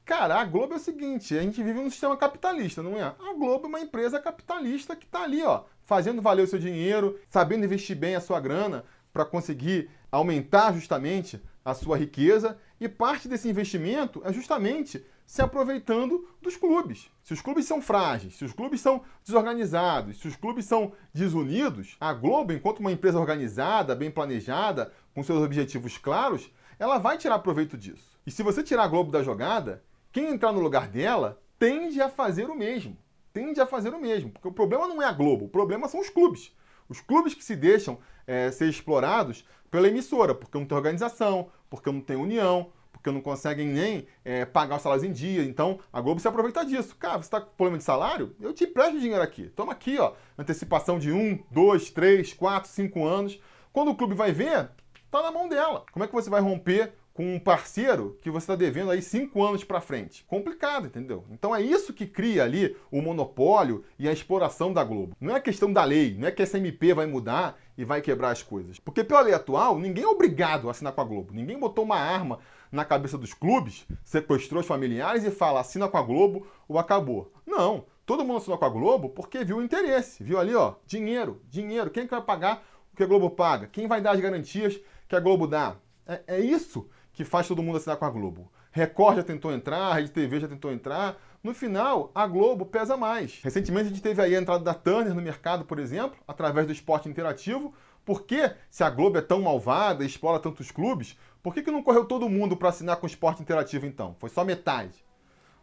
[0.05, 3.03] Cara, a Globo é o seguinte, a gente vive num sistema capitalista, não é?
[3.03, 7.19] A Globo é uma empresa capitalista que tá ali, ó, fazendo valer o seu dinheiro,
[7.29, 13.27] sabendo investir bem a sua grana para conseguir aumentar justamente a sua riqueza e parte
[13.27, 17.09] desse investimento é justamente se aproveitando dos clubes.
[17.23, 21.95] Se os clubes são frágeis, se os clubes são desorganizados, se os clubes são desunidos,
[22.01, 27.39] a Globo, enquanto uma empresa organizada, bem planejada, com seus objetivos claros, ela vai tirar
[27.39, 28.19] proveito disso.
[28.25, 32.09] E se você tirar a Globo da jogada, quem entrar no lugar dela tende a
[32.09, 32.97] fazer o mesmo.
[33.31, 34.31] Tende a fazer o mesmo.
[34.31, 36.53] Porque o problema não é a Globo, o problema são os clubes.
[36.89, 41.89] Os clubes que se deixam é, ser explorados pela emissora, porque não tem organização, porque
[41.89, 45.43] não tem união, porque não conseguem nem é, pagar os salários em dia.
[45.43, 46.95] Então a Globo se aproveita disso.
[46.97, 48.35] Cara, você está com problema de salário?
[48.39, 49.47] Eu te empresto dinheiro aqui.
[49.49, 50.13] Toma aqui, ó.
[50.37, 53.39] Antecipação de um, dois, três, quatro, cinco anos.
[53.73, 54.69] Quando o clube vai ver,
[55.09, 55.83] tá na mão dela.
[55.91, 59.43] Como é que você vai romper com um parceiro que você está devendo aí cinco
[59.43, 60.23] anos para frente.
[60.25, 61.25] Complicado, entendeu?
[61.31, 65.15] Então é isso que cria ali o monopólio e a exploração da Globo.
[65.19, 68.31] Não é questão da lei, não é que essa MP vai mudar e vai quebrar
[68.31, 68.79] as coisas.
[68.79, 71.33] Porque pela lei atual, ninguém é obrigado a assinar com a Globo.
[71.33, 72.39] Ninguém botou uma arma
[72.71, 77.33] na cabeça dos clubes, sequestrou os familiares e fala assina com a Globo ou acabou.
[77.45, 81.41] Não, todo mundo assinou com a Globo porque viu o interesse, viu ali, ó, dinheiro,
[81.49, 81.89] dinheiro.
[81.89, 83.67] Quem que vai pagar o que a Globo paga?
[83.67, 85.75] Quem vai dar as garantias que a Globo dá?
[86.07, 86.89] É, é isso
[87.21, 88.51] que faz todo mundo assinar com a Globo.
[88.71, 91.21] Record já tentou entrar, a Rede TV já tentou entrar.
[91.43, 93.39] No final, a Globo pesa mais.
[93.43, 96.73] Recentemente a gente teve aí a entrada da Turner no mercado, por exemplo, através do
[96.73, 97.75] esporte interativo.
[98.03, 101.69] Por que, se a Globo é tão malvada e explora tantos clubes, por que, que
[101.69, 104.15] não correu todo mundo para assinar com o esporte interativo então?
[104.17, 105.05] Foi só metade.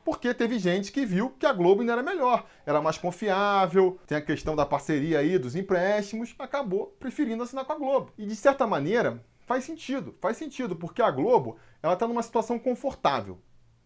[0.04, 4.16] Porque teve gente que viu que a Globo ainda era melhor, era mais confiável, tem
[4.16, 8.12] a questão da parceria aí, dos empréstimos, acabou preferindo assinar com a Globo.
[8.16, 12.58] E de certa maneira, faz sentido, faz sentido, porque a Globo ela está numa situação
[12.58, 13.38] confortável.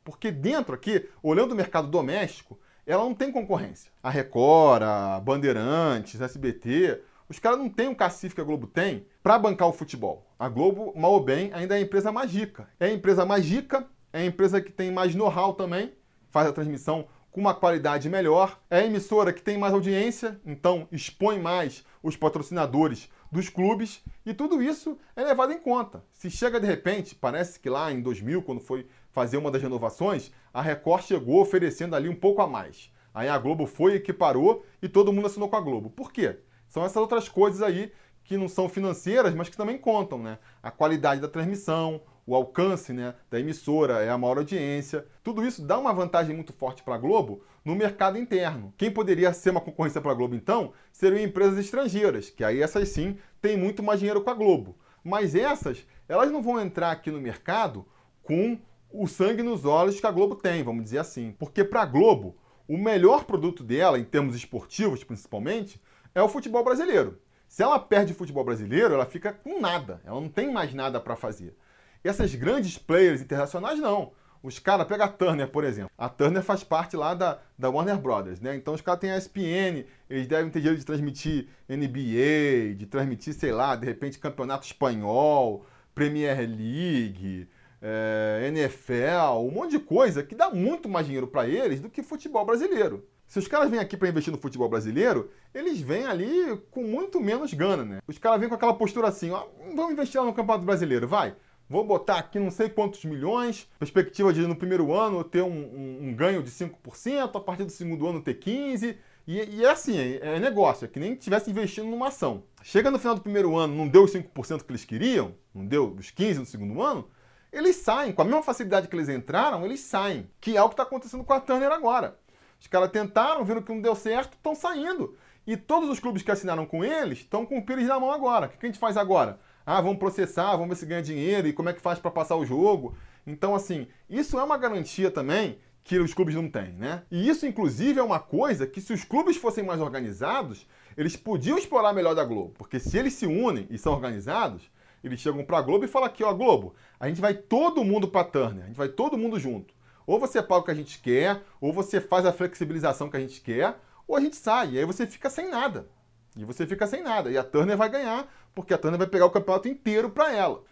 [0.04, 3.92] Porque dentro aqui, olhando o mercado doméstico, ela não tem concorrência.
[4.02, 8.66] A Record, a Bandeirantes, a SBT, os caras não têm o cacife que a Globo
[8.66, 10.26] tem para bancar o futebol.
[10.36, 12.68] A Globo, mal ou bem, ainda é a empresa mais rica.
[12.80, 15.94] É a empresa mais rica, é a empresa que tem mais know-how também,
[16.28, 20.86] faz a transmissão com uma qualidade melhor, é a emissora que tem mais audiência, então
[20.92, 26.04] expõe mais os patrocinadores dos clubes e tudo isso é levado em conta.
[26.12, 30.30] Se chega de repente, parece que lá em 2000, quando foi fazer uma das renovações,
[30.52, 32.92] a Record chegou oferecendo ali um pouco a mais.
[33.14, 35.88] Aí a Globo foi, equiparou e todo mundo assinou com a Globo.
[35.88, 36.38] Por quê?
[36.68, 37.90] São essas outras coisas aí
[38.22, 40.38] que não são financeiras, mas que também contam, né?
[40.62, 45.06] A qualidade da transmissão, o alcance né, da emissora, é a maior audiência.
[45.22, 48.72] Tudo isso dá uma vantagem muito forte para a Globo no mercado interno.
[48.76, 52.88] Quem poderia ser uma concorrência para a Globo, então, seriam empresas estrangeiras, que aí essas
[52.88, 54.76] sim têm muito mais dinheiro com a Globo.
[55.04, 57.86] Mas essas, elas não vão entrar aqui no mercado
[58.22, 58.58] com
[58.92, 61.34] o sangue nos olhos que a Globo tem, vamos dizer assim.
[61.38, 62.36] Porque para a Globo,
[62.68, 65.80] o melhor produto dela, em termos esportivos principalmente,
[66.14, 67.18] é o futebol brasileiro.
[67.48, 70.00] Se ela perde o futebol brasileiro, ela fica com nada.
[70.04, 71.56] Ela não tem mais nada para fazer.
[72.04, 74.12] E essas grandes players internacionais, não.
[74.42, 75.90] Os caras, pega a Turner, por exemplo.
[75.96, 78.56] A Turner faz parte lá da, da Warner Brothers, né?
[78.56, 83.34] Então os caras têm a ESPN, eles devem ter direito de transmitir NBA, de transmitir,
[83.34, 87.48] sei lá, de repente, campeonato espanhol, Premier League,
[87.80, 91.88] é, eh, NFL, um monte de coisa que dá muito mais dinheiro para eles do
[91.88, 93.06] que futebol brasileiro.
[93.32, 97.18] Se os caras vêm aqui para investir no futebol brasileiro, eles vêm ali com muito
[97.18, 97.98] menos gana, né?
[98.06, 101.34] Os caras vêm com aquela postura assim, ó, vamos investir lá no Campeonato Brasileiro, vai.
[101.72, 105.98] Vou botar aqui não sei quantos milhões, perspectiva de no primeiro ano ter um, um,
[106.02, 108.94] um ganho de 5%, a partir do segundo ano ter 15%.
[109.26, 112.42] E, e é assim, é, é, negócio, é que nem tivesse investindo numa ação.
[112.62, 115.94] Chega no final do primeiro ano, não deu os 5% que eles queriam, não deu
[115.98, 117.08] os 15% no segundo ano,
[117.50, 120.28] eles saem, com a mesma facilidade que eles entraram, eles saem.
[120.42, 122.18] Que é o que está acontecendo com a Turner agora.
[122.60, 125.16] Os caras tentaram, viram que não deu certo, estão saindo.
[125.46, 128.48] E todos os clubes que assinaram com eles estão com o pires na mão agora.
[128.48, 129.40] O que a gente faz agora?
[129.64, 132.36] Ah, vamos processar, vamos ver se ganha dinheiro e como é que faz para passar
[132.36, 132.96] o jogo.
[133.26, 137.02] Então, assim, isso é uma garantia também que os clubes não têm, né?
[137.10, 141.58] E isso, inclusive, é uma coisa que, se os clubes fossem mais organizados, eles podiam
[141.58, 142.54] explorar melhor da Globo.
[142.56, 144.70] Porque se eles se unem e são organizados,
[145.02, 148.08] eles chegam para a Globo e falam aqui, ó, Globo, a gente vai todo mundo
[148.08, 149.74] para Turner, a gente vai todo mundo junto.
[150.06, 153.20] Ou você paga o que a gente quer, ou você faz a flexibilização que a
[153.20, 154.72] gente quer, ou a gente sai.
[154.72, 155.88] E aí você fica sem nada.
[156.36, 157.30] E você fica sem nada.
[157.30, 160.62] E a Turner vai ganhar, porque a Turner vai pegar o campeonato inteiro para ela.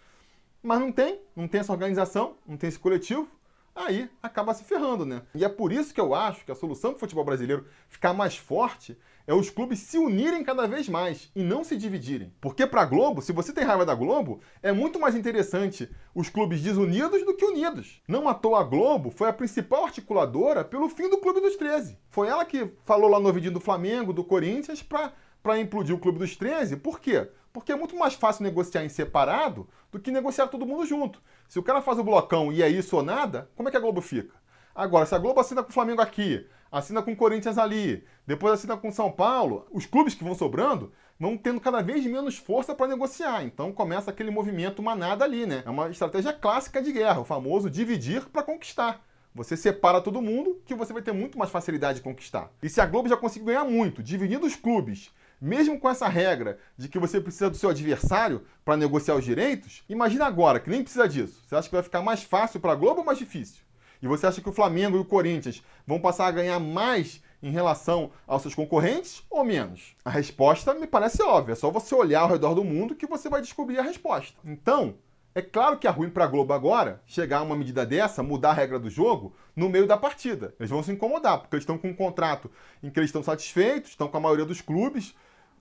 [0.62, 3.28] Mas não tem, não tem essa organização, não tem esse coletivo,
[3.74, 5.22] aí acaba se ferrando, né?
[5.34, 8.12] E é por isso que eu acho que a solução para o futebol brasileiro ficar
[8.12, 8.96] mais forte
[9.26, 12.34] é os clubes se unirem cada vez mais e não se dividirem.
[12.40, 16.28] Porque para a Globo, se você tem raiva da Globo, é muito mais interessante os
[16.28, 18.02] clubes desunidos do que unidos.
[18.08, 21.96] Não à toa a Globo foi a principal articuladora pelo fim do Clube dos 13.
[22.08, 25.98] Foi ela que falou lá no ouvidinho do Flamengo, do Corinthians, para para implodir o
[25.98, 26.76] Clube dos 13.
[26.76, 27.28] Por quê?
[27.52, 31.20] Porque é muito mais fácil negociar em separado do que negociar todo mundo junto.
[31.48, 33.80] Se o cara faz o blocão e é isso ou nada, como é que a
[33.80, 34.34] Globo fica?
[34.74, 38.54] Agora, se a Globo assina com o Flamengo aqui, assina com o Corinthians ali, depois
[38.54, 42.38] assina com o São Paulo, os clubes que vão sobrando vão tendo cada vez menos
[42.38, 43.44] força para negociar.
[43.44, 45.62] Então começa aquele movimento manada ali, né?
[45.66, 49.04] É uma estratégia clássica de guerra, o famoso dividir para conquistar.
[49.34, 52.50] Você separa todo mundo que você vai ter muito mais facilidade de conquistar.
[52.62, 56.58] E se a Globo já conseguiu ganhar muito, dividindo os clubes mesmo com essa regra
[56.76, 60.82] de que você precisa do seu adversário para negociar os direitos, imagina agora que nem
[60.82, 61.42] precisa disso.
[61.46, 63.62] Você acha que vai ficar mais fácil para a Globo ou mais difícil?
[64.02, 67.50] E você acha que o Flamengo e o Corinthians vão passar a ganhar mais em
[67.50, 69.94] relação aos seus concorrentes ou menos?
[70.04, 73.28] A resposta me parece óbvia, é só você olhar ao redor do mundo que você
[73.28, 74.38] vai descobrir a resposta.
[74.44, 74.96] Então,
[75.32, 78.50] é claro que é ruim para a Globo agora chegar a uma medida dessa, mudar
[78.50, 80.54] a regra do jogo no meio da partida.
[80.58, 82.50] Eles vão se incomodar, porque eles estão com um contrato
[82.82, 85.14] em que eles estão satisfeitos, estão com a maioria dos clubes,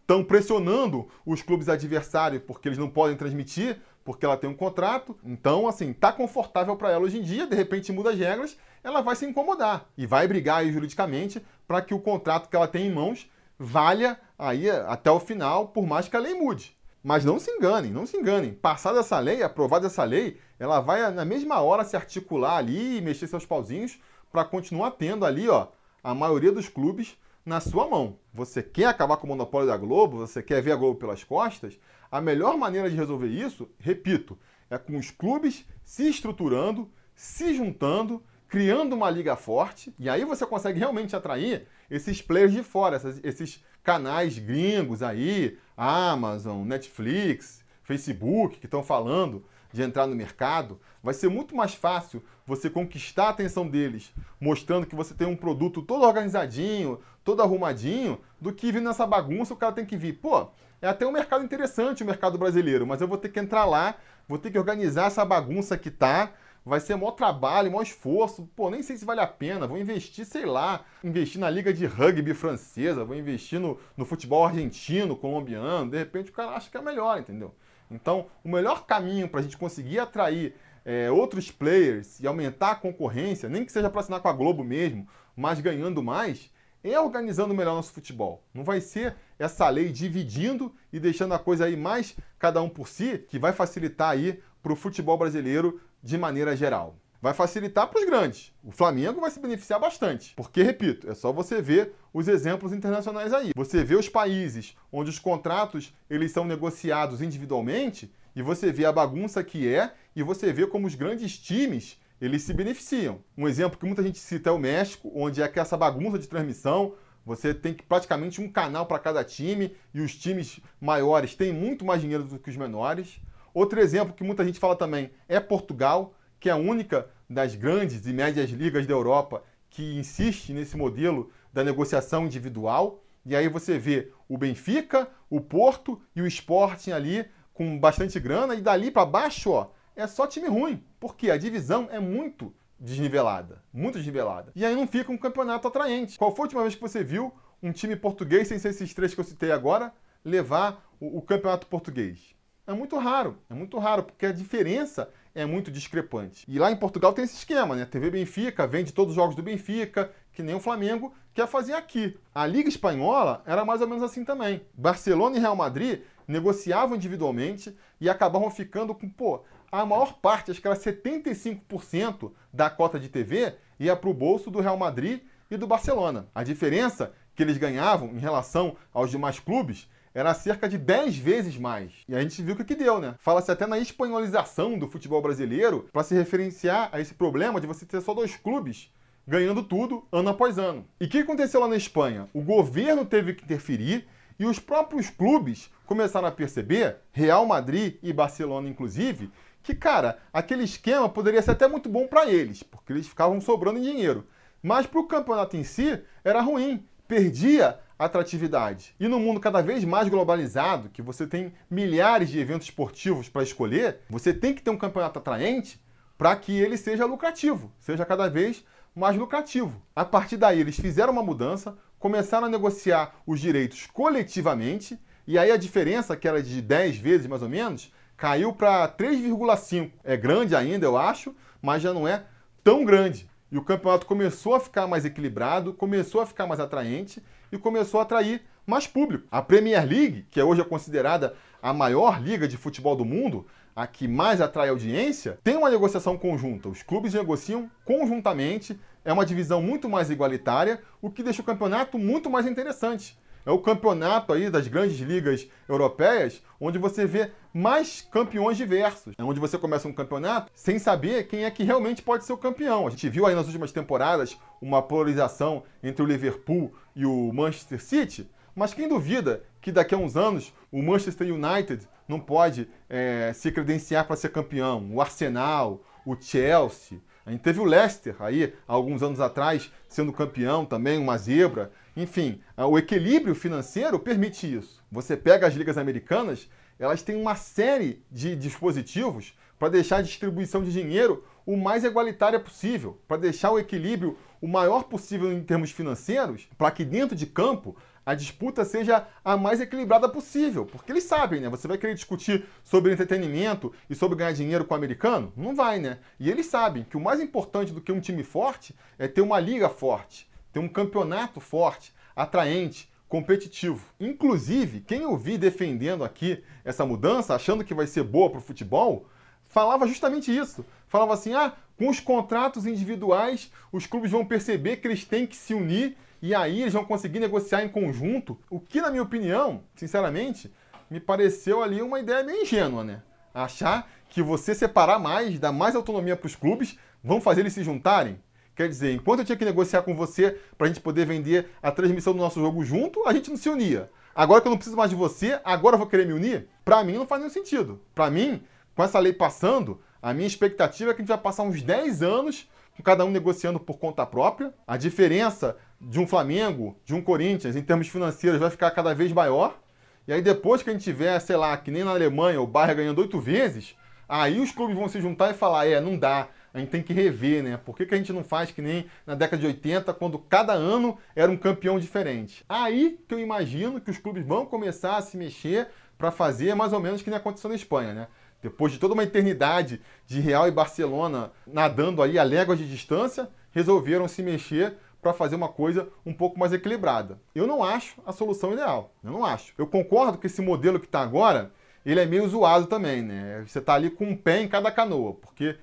[0.10, 5.16] estão pressionando os clubes adversários porque eles não podem transmitir, porque ela tem um contrato.
[5.24, 9.02] Então, assim, tá confortável para ela hoje em dia, de repente muda as regras, ela
[9.02, 12.92] vai se incomodar e vai brigar juridicamente para que o contrato que ela tem em
[12.92, 16.76] mãos valha aí até o final, por mais que a lei mude.
[17.04, 18.52] Mas não se enganem, não se enganem.
[18.52, 23.02] Passada essa lei, aprovada essa lei, ela vai na mesma hora se articular ali e
[23.02, 24.00] mexer seus pauzinhos
[24.32, 25.68] para continuar tendo ali, ó,
[26.04, 27.16] a maioria dos clubes
[27.46, 28.18] na sua mão.
[28.34, 30.18] Você quer acabar com o monopólio da Globo?
[30.18, 31.80] Você quer ver a Globo pelas costas?
[32.12, 34.38] A melhor maneira de resolver isso, repito,
[34.70, 40.46] é com os clubes se estruturando, se juntando, criando uma liga forte, e aí você
[40.46, 48.68] consegue realmente atrair esses players de fora, esses, canais gringos aí, Amazon, Netflix, Facebook, que
[48.68, 53.68] estão falando de entrar no mercado, vai ser muito mais fácil você conquistar a atenção
[53.68, 59.06] deles, mostrando que você tem um produto todo organizadinho, todo arrumadinho, do que vir nessa
[59.06, 60.14] bagunça, o cara tem que vir.
[60.14, 60.48] Pô,
[60.82, 63.96] é até um mercado interessante o mercado brasileiro, mas eu vou ter que entrar lá,
[64.28, 66.32] vou ter que organizar essa bagunça que tá,
[66.66, 68.50] vai ser maior trabalho, maior esforço.
[68.56, 69.68] Pô, nem sei se vale a pena.
[69.68, 74.44] Vou investir, sei lá, investir na liga de rugby francesa, vou investir no, no futebol
[74.44, 75.92] argentino, colombiano.
[75.92, 77.54] De repente o cara acha que é melhor, entendeu?
[77.92, 82.76] Então, o melhor caminho para a gente conseguir atrair é, outros players e aumentar a
[82.76, 86.52] concorrência, nem que seja para assinar com a Globo mesmo, mas ganhando mais,
[86.84, 88.44] é organizando melhor nosso futebol.
[88.54, 92.88] Não vai ser essa lei dividindo e deixando a coisa aí mais cada um por
[92.88, 98.00] si, que vai facilitar aí para o futebol brasileiro de maneira geral vai facilitar para
[98.00, 98.54] os grandes.
[98.64, 103.34] O Flamengo vai se beneficiar bastante, porque, repito, é só você ver os exemplos internacionais
[103.34, 103.52] aí.
[103.56, 108.92] Você vê os países onde os contratos eles são negociados individualmente e você vê a
[108.92, 113.20] bagunça que é e você vê como os grandes times eles se beneficiam.
[113.38, 116.28] Um exemplo que muita gente cita é o México, onde é que essa bagunça de
[116.28, 121.54] transmissão, você tem que praticamente um canal para cada time e os times maiores têm
[121.54, 123.20] muito mais dinheiro do que os menores.
[123.54, 128.06] Outro exemplo que muita gente fala também é Portugal, que é a única das grandes
[128.06, 133.04] e médias ligas da Europa que insiste nesse modelo da negociação individual.
[133.26, 138.56] E aí você vê o Benfica, o Porto e o Sporting ali com bastante grana
[138.56, 143.62] e dali para baixo, ó, é só time ruim, porque a divisão é muito desnivelada,
[143.74, 144.52] muito desnivelada.
[144.56, 146.18] E aí não fica um campeonato atraente.
[146.18, 149.14] Qual foi a última vez que você viu um time português, sem ser esses três
[149.14, 152.34] que eu citei agora, levar o, o campeonato português?
[152.66, 156.46] É muito raro, é muito raro, porque a diferença é muito discrepante.
[156.48, 157.84] E lá em Portugal tem esse esquema, né?
[157.84, 162.18] TV Benfica vende todos os jogos do Benfica, que nem o Flamengo quer fazer aqui.
[162.34, 164.62] A Liga Espanhola era mais ou menos assim também.
[164.74, 170.62] Barcelona e Real Madrid negociavam individualmente e acabavam ficando com, pô, a maior parte, acho
[170.62, 175.58] que era 75% da cota de TV ia para o bolso do Real Madrid e
[175.58, 176.28] do Barcelona.
[176.36, 181.58] A diferença que eles ganhavam em relação aos demais clubes era cerca de 10 vezes
[181.58, 181.92] mais.
[182.08, 183.16] E a gente viu o que, que deu, né?
[183.20, 187.86] Fala-se até na espanholização do futebol brasileiro para se referenciar a esse problema de você
[187.86, 188.92] ter só dois clubes
[189.26, 190.86] ganhando tudo ano após ano.
[191.00, 192.28] E o que aconteceu lá na Espanha?
[192.34, 194.08] O governo teve que interferir
[194.40, 199.30] e os próprios clubes começaram a perceber, Real Madrid e Barcelona inclusive,
[199.64, 203.80] que, cara, aquele esquema poderia ser até muito bom para eles, porque eles ficavam sobrando
[203.80, 204.26] em dinheiro.
[204.62, 208.96] Mas para o campeonato em si, era ruim, perdia atratividade.
[209.00, 213.44] E no mundo cada vez mais globalizado, que você tem milhares de eventos esportivos para
[213.44, 215.82] escolher, você tem que ter um campeonato atraente
[216.18, 218.64] para que ele seja lucrativo, seja cada vez
[218.96, 219.82] mais lucrativo.
[219.96, 225.52] A partir daí, eles fizeram uma mudança, começaram a negociar os direitos coletivamente, e aí
[225.52, 229.92] a diferença, que era de 10 vezes mais ou menos, caiu para 3,5.
[230.04, 232.24] É grande ainda, eu acho, mas já não é
[232.64, 233.30] tão grande.
[233.50, 238.00] E o campeonato começou a ficar mais equilibrado, começou a ficar mais atraente e começou
[238.00, 239.26] a atrair mais público.
[239.32, 243.88] A Premier League, que hoje é considerada a maior liga de futebol do mundo, a
[243.88, 246.68] que mais atrai audiência, tem uma negociação conjunta.
[246.68, 251.98] Os clubes negociam conjuntamente, é uma divisão muito mais igualitária, o que deixa o campeonato
[251.98, 253.18] muito mais interessante.
[253.50, 259.16] É o campeonato aí das grandes ligas europeias, onde você vê mais campeões diversos.
[259.18, 262.38] É onde você começa um campeonato sem saber quem é que realmente pode ser o
[262.38, 262.86] campeão.
[262.86, 267.82] A gente viu aí nas últimas temporadas uma polarização entre o Liverpool e o Manchester
[267.82, 273.34] City, mas quem duvida que daqui a uns anos o Manchester United não pode é,
[273.34, 274.88] se credenciar para ser campeão?
[274.94, 277.00] O Arsenal, o Chelsea.
[277.26, 281.72] A gente teve o Leicester aí, alguns anos atrás, sendo campeão também, uma zebra.
[282.02, 284.82] Enfim, o equilíbrio financeiro permite isso.
[284.90, 290.64] Você pega as ligas americanas, elas têm uma série de dispositivos para deixar a distribuição
[290.64, 295.72] de dinheiro o mais igualitária possível, para deixar o equilíbrio o maior possível em termos
[295.72, 300.66] financeiros, para que dentro de campo a disputa seja a mais equilibrada possível.
[300.66, 301.50] Porque eles sabem, né?
[301.50, 305.34] Você vai querer discutir sobre entretenimento e sobre ganhar dinheiro com o americano?
[305.36, 306.00] Não vai, né?
[306.18, 309.38] E eles sabem que o mais importante do que um time forte é ter uma
[309.38, 313.84] liga forte ter um campeonato forte, atraente, competitivo.
[314.00, 318.44] Inclusive, quem eu vi defendendo aqui essa mudança, achando que vai ser boa para o
[318.44, 319.08] futebol,
[319.48, 320.66] falava justamente isso.
[320.88, 325.36] Falava assim: ah, com os contratos individuais, os clubes vão perceber que eles têm que
[325.36, 328.38] se unir e aí eles vão conseguir negociar em conjunto.
[328.50, 330.54] O que, na minha opinião, sinceramente,
[330.90, 333.02] me pareceu ali uma ideia meio ingênua, né?
[333.34, 337.64] Achar que você separar mais, dar mais autonomia para os clubes, vão fazer eles se
[337.64, 338.20] juntarem.
[338.60, 341.72] Quer dizer, enquanto eu tinha que negociar com você para a gente poder vender a
[341.72, 343.90] transmissão do nosso jogo junto, a gente não se unia.
[344.14, 346.50] Agora que eu não preciso mais de você, agora eu vou querer me unir?
[346.66, 347.80] Para mim não faz nenhum sentido.
[347.96, 348.44] Para mim,
[348.76, 352.04] com essa lei passando, a minha expectativa é que a gente vai passar uns 10
[352.04, 354.54] anos com cada um negociando por conta própria.
[354.68, 359.14] A diferença de um Flamengo, de um Corinthians, em termos financeiros, vai ficar cada vez
[359.14, 359.58] maior.
[360.06, 362.76] E aí depois que a gente tiver, sei lá, que nem na Alemanha, o Bayern
[362.76, 363.74] ganhando oito vezes,
[364.06, 366.94] aí os clubes vão se juntar e falar, é, não dá, a gente tem que
[366.94, 367.58] rever, né?
[367.58, 370.54] Por que, que a gente não faz que nem na década de 80, quando cada
[370.54, 372.44] ano era um campeão diferente?
[372.50, 376.74] Aí que eu imagino que os clubes vão começar a se mexer para fazer mais
[376.74, 378.08] ou menos que nem aconteceu na Espanha, né?
[378.42, 383.30] Depois de toda uma eternidade de Real e Barcelona nadando aí a léguas de distância,
[383.52, 387.20] resolveram se mexer para fazer uma coisa um pouco mais equilibrada.
[387.34, 388.94] Eu não acho a solução ideal.
[389.04, 389.54] Eu não acho.
[389.58, 391.52] Eu concordo que esse modelo que está agora,
[391.86, 393.44] ele é meio zoado também, né?
[393.46, 395.58] Você está ali com um pé em cada canoa, porque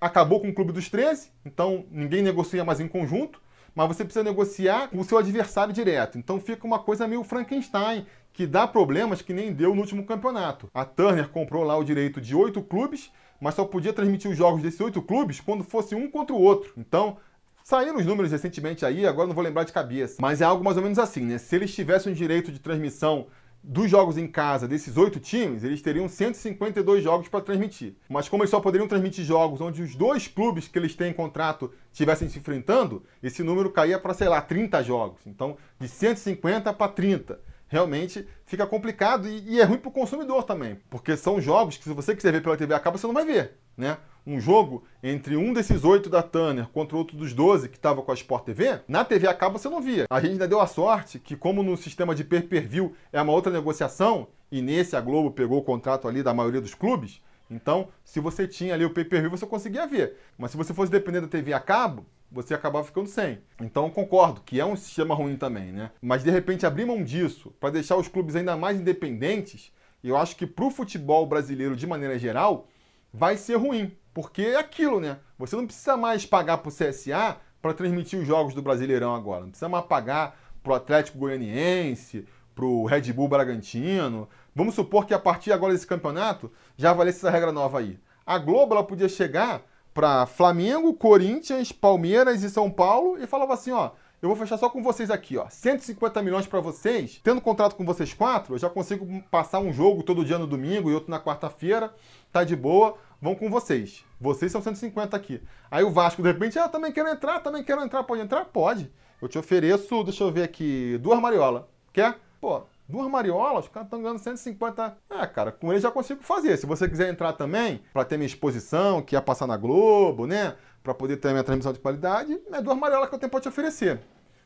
[0.00, 3.40] acabou com o Clube dos 13, então ninguém negocia mais em conjunto,
[3.74, 6.18] mas você precisa negociar com o seu adversário direto.
[6.18, 10.70] Então fica uma coisa meio Frankenstein, que dá problemas que nem deu no último campeonato.
[10.74, 14.62] A Turner comprou lá o direito de oito clubes, mas só podia transmitir os jogos
[14.62, 16.72] desses oito clubes quando fosse um contra o outro.
[16.76, 17.16] Então,
[17.64, 20.16] saíram os números recentemente aí, agora não vou lembrar de cabeça.
[20.20, 21.38] Mas é algo mais ou menos assim, né?
[21.38, 23.26] Se eles tivessem o direito de transmissão
[23.62, 27.94] dos jogos em casa desses oito times, eles teriam 152 jogos para transmitir.
[28.08, 31.72] Mas como eles só poderiam transmitir jogos onde os dois clubes que eles têm contrato
[31.92, 35.20] estivessem se enfrentando, esse número caía para, sei lá, 30 jogos.
[35.26, 40.44] Então, de 150 para 30 realmente fica complicado e, e é ruim para o consumidor
[40.44, 43.14] também, porque são jogos que se você quiser ver pela TV a cabo, você não
[43.14, 43.96] vai ver, né?
[44.26, 48.12] Um jogo entre um desses oito da Turner contra outro dos 12 que estava com
[48.12, 50.04] a Sport TV, na TV a cabo você não via.
[50.10, 53.50] A gente ainda deu a sorte que, como no sistema de pay-per-view é uma outra
[53.50, 58.20] negociação, e nesse a Globo pegou o contrato ali da maioria dos clubes, então, se
[58.20, 60.16] você tinha ali o pay-per-view, você conseguia ver.
[60.38, 63.38] Mas se você fosse depender da TV a cabo, você acabava ficando sem.
[63.60, 65.90] Então concordo que é um sistema ruim também, né?
[66.00, 69.72] Mas de repente abrir mão disso para deixar os clubes ainda mais independentes,
[70.02, 72.66] eu acho que para o futebol brasileiro de maneira geral
[73.12, 75.18] vai ser ruim, porque é aquilo, né?
[75.38, 79.42] Você não precisa mais pagar para o CSA para transmitir os jogos do Brasileirão agora,
[79.42, 84.28] não precisa mais pagar para o Atlético Goianiense, para o Red Bull Bragantino.
[84.54, 87.98] Vamos supor que a partir agora desse campeonato já valesse essa regra nova aí.
[88.24, 89.62] A Globo ela podia chegar
[89.92, 93.90] para Flamengo, Corinthians, Palmeiras e São Paulo e falava assim, ó,
[94.22, 97.20] eu vou fechar só com vocês aqui, ó, 150 milhões para vocês.
[97.24, 100.90] Tendo contrato com vocês quatro, eu já consigo passar um jogo todo dia no domingo
[100.90, 101.92] e outro na quarta-feira,
[102.30, 102.96] tá de boa.
[103.20, 104.04] Vão com vocês.
[104.20, 105.40] Vocês são 150 aqui.
[105.70, 108.02] Aí o Vasco, de repente, ah, também quero entrar, também quero entrar.
[108.02, 108.44] Pode entrar?
[108.46, 108.92] Pode.
[109.20, 111.62] Eu te ofereço, deixa eu ver aqui, duas mariolas.
[111.92, 112.18] Quer?
[112.40, 114.96] Pô, duas mariolas, os caras estão ganhando 150.
[115.10, 116.56] É, cara, com ele já consigo fazer.
[116.56, 120.56] Se você quiser entrar também, para ter minha exposição, que ia passar na Globo, né?
[120.82, 123.48] Para poder ter minha transmissão de qualidade, é duas mariolas que eu tenho para te
[123.48, 124.00] oferecer.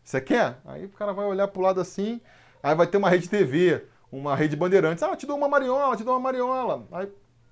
[0.05, 0.59] Você quer?
[0.65, 2.21] Aí o cara vai olhar pro lado assim,
[2.63, 5.03] aí vai ter uma rede TV, uma rede Bandeirantes.
[5.03, 6.87] Ah, te dou uma mariola, te dou uma mariola.
[6.93, 7.09] Aí,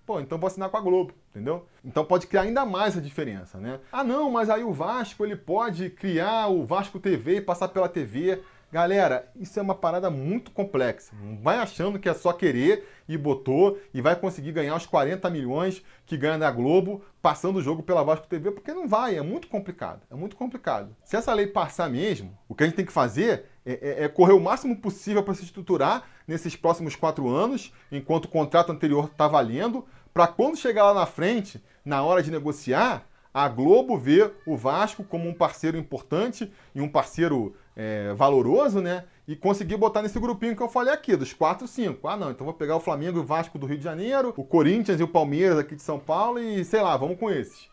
[0.07, 1.67] pô, então vou assinar com a Globo, entendeu?
[1.85, 3.81] Então pode criar ainda mais a diferença, né?
[3.91, 7.89] Ah, não, mas aí o Vasco, ele pode criar o Vasco TV e passar pela
[7.89, 8.41] TV.
[8.75, 11.15] Galera, isso é uma parada muito complexa.
[11.23, 15.31] Não vai achando que é só querer e botou e vai conseguir ganhar os 40
[15.31, 19.23] milhões que ganha na Globo passando o jogo pela Vasco TV, porque não vai, é
[19.23, 20.01] muito complicado.
[20.11, 20.89] É muito complicado.
[21.05, 24.09] Se essa lei passar mesmo, o que a gente tem que fazer é, é, é
[24.09, 29.05] correr o máximo possível para se estruturar nesses próximos quatro anos, enquanto o contrato anterior
[29.05, 34.31] está valendo, para quando chegar lá na frente, na hora de negociar, a Globo vê
[34.47, 39.05] o Vasco como um parceiro importante e um parceiro é, valoroso, né?
[39.27, 42.07] E conseguir botar nesse grupinho que eu falei aqui, dos 4, 5.
[42.07, 44.45] Ah, não, então vou pegar o Flamengo e o Vasco do Rio de Janeiro, o
[44.45, 47.69] Corinthians e o Palmeiras aqui de São Paulo e sei lá, vamos com esses.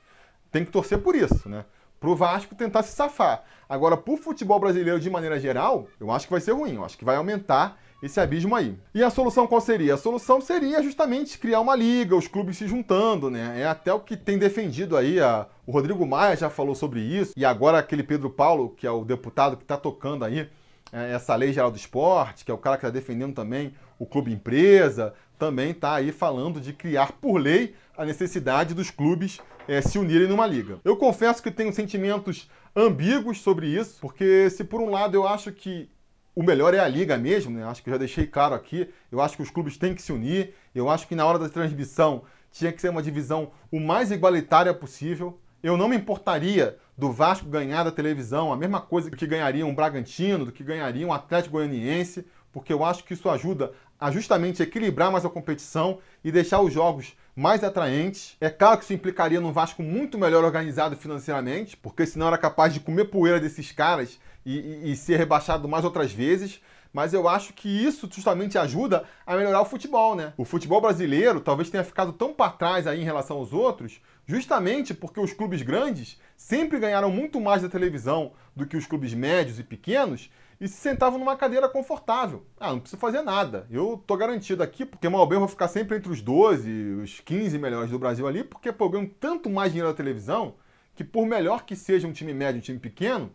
[0.51, 1.65] Tem que torcer por isso, né?
[1.99, 3.43] Pro Vasco tentar se safar.
[3.69, 6.75] Agora, pro futebol brasileiro de maneira geral, eu acho que vai ser ruim.
[6.75, 8.75] Eu acho que vai aumentar esse abismo aí.
[8.93, 9.93] E a solução qual seria?
[9.93, 13.61] A solução seria justamente criar uma liga, os clubes se juntando, né?
[13.61, 15.47] É até o que tem defendido aí, a...
[15.65, 19.05] o Rodrigo Maia já falou sobre isso, e agora aquele Pedro Paulo, que é o
[19.05, 20.49] deputado que está tocando aí
[20.91, 24.05] é, essa lei geral do esporte, que é o cara que está defendendo também o
[24.05, 29.81] clube empresa, também está aí falando de criar por lei a necessidade dos clubes é,
[29.81, 30.79] se unirem numa liga.
[30.83, 35.51] Eu confesso que tenho sentimentos ambíguos sobre isso, porque se por um lado eu acho
[35.51, 35.89] que
[36.33, 37.65] o melhor é a liga mesmo, né?
[37.65, 38.89] Acho que já deixei claro aqui.
[39.11, 40.53] Eu acho que os clubes têm que se unir.
[40.73, 44.73] Eu acho que na hora da transmissão tinha que ser uma divisão o mais igualitária
[44.73, 45.39] possível.
[45.61, 49.75] Eu não me importaria do Vasco ganhar da televisão a mesma coisa que ganharia um
[49.75, 54.63] Bragantino, do que ganharia um Atlético Goianiense, porque eu acho que isso ajuda a justamente
[54.63, 58.35] equilibrar mais a competição e deixar os jogos mais atraentes.
[58.41, 62.73] É claro que isso implicaria num Vasco muito melhor organizado financeiramente, porque senão era capaz
[62.73, 66.61] de comer poeira desses caras e, e, ser rebaixado mais outras vezes
[66.93, 70.33] mas eu acho que isso justamente ajuda a melhorar o futebol, né?
[70.37, 74.93] O futebol brasileiro talvez tenha ficado tão para trás aí em relação aos outros, justamente
[74.93, 79.59] porque os clubes grandes sempre ganharam muito mais da televisão do que os clubes médios
[79.59, 80.29] e pequenos
[80.59, 82.45] e se sentavam numa cadeira confortável.
[82.59, 83.65] Ah, não preciso fazer nada.
[83.71, 86.69] Eu tô garantido aqui, porque mal bem eu vou ficar sempre entre os 12,
[87.01, 90.55] os 15 melhores do Brasil ali, porque pô, eu ganho tanto mais dinheiro da televisão
[90.93, 93.31] que por melhor que seja um time médio, um time pequeno,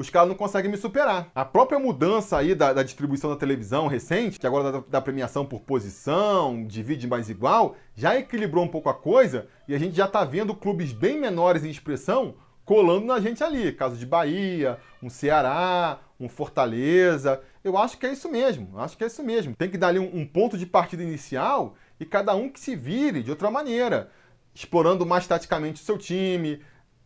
[0.00, 1.30] os caras não conseguem me superar.
[1.34, 5.44] A própria mudança aí da, da distribuição da televisão recente, que agora dá, dá premiação
[5.44, 10.08] por posição, divide mais igual, já equilibrou um pouco a coisa e a gente já
[10.08, 12.34] tá vendo clubes bem menores em expressão
[12.64, 13.72] colando na gente ali.
[13.72, 17.42] Caso de Bahia, um Ceará, um Fortaleza.
[17.62, 18.78] Eu acho que é isso mesmo.
[18.78, 19.54] Acho que é isso mesmo.
[19.54, 22.74] Tem que dar ali um, um ponto de partida inicial e cada um que se
[22.74, 24.10] vire de outra maneira
[24.54, 26.60] explorando mais taticamente o seu time,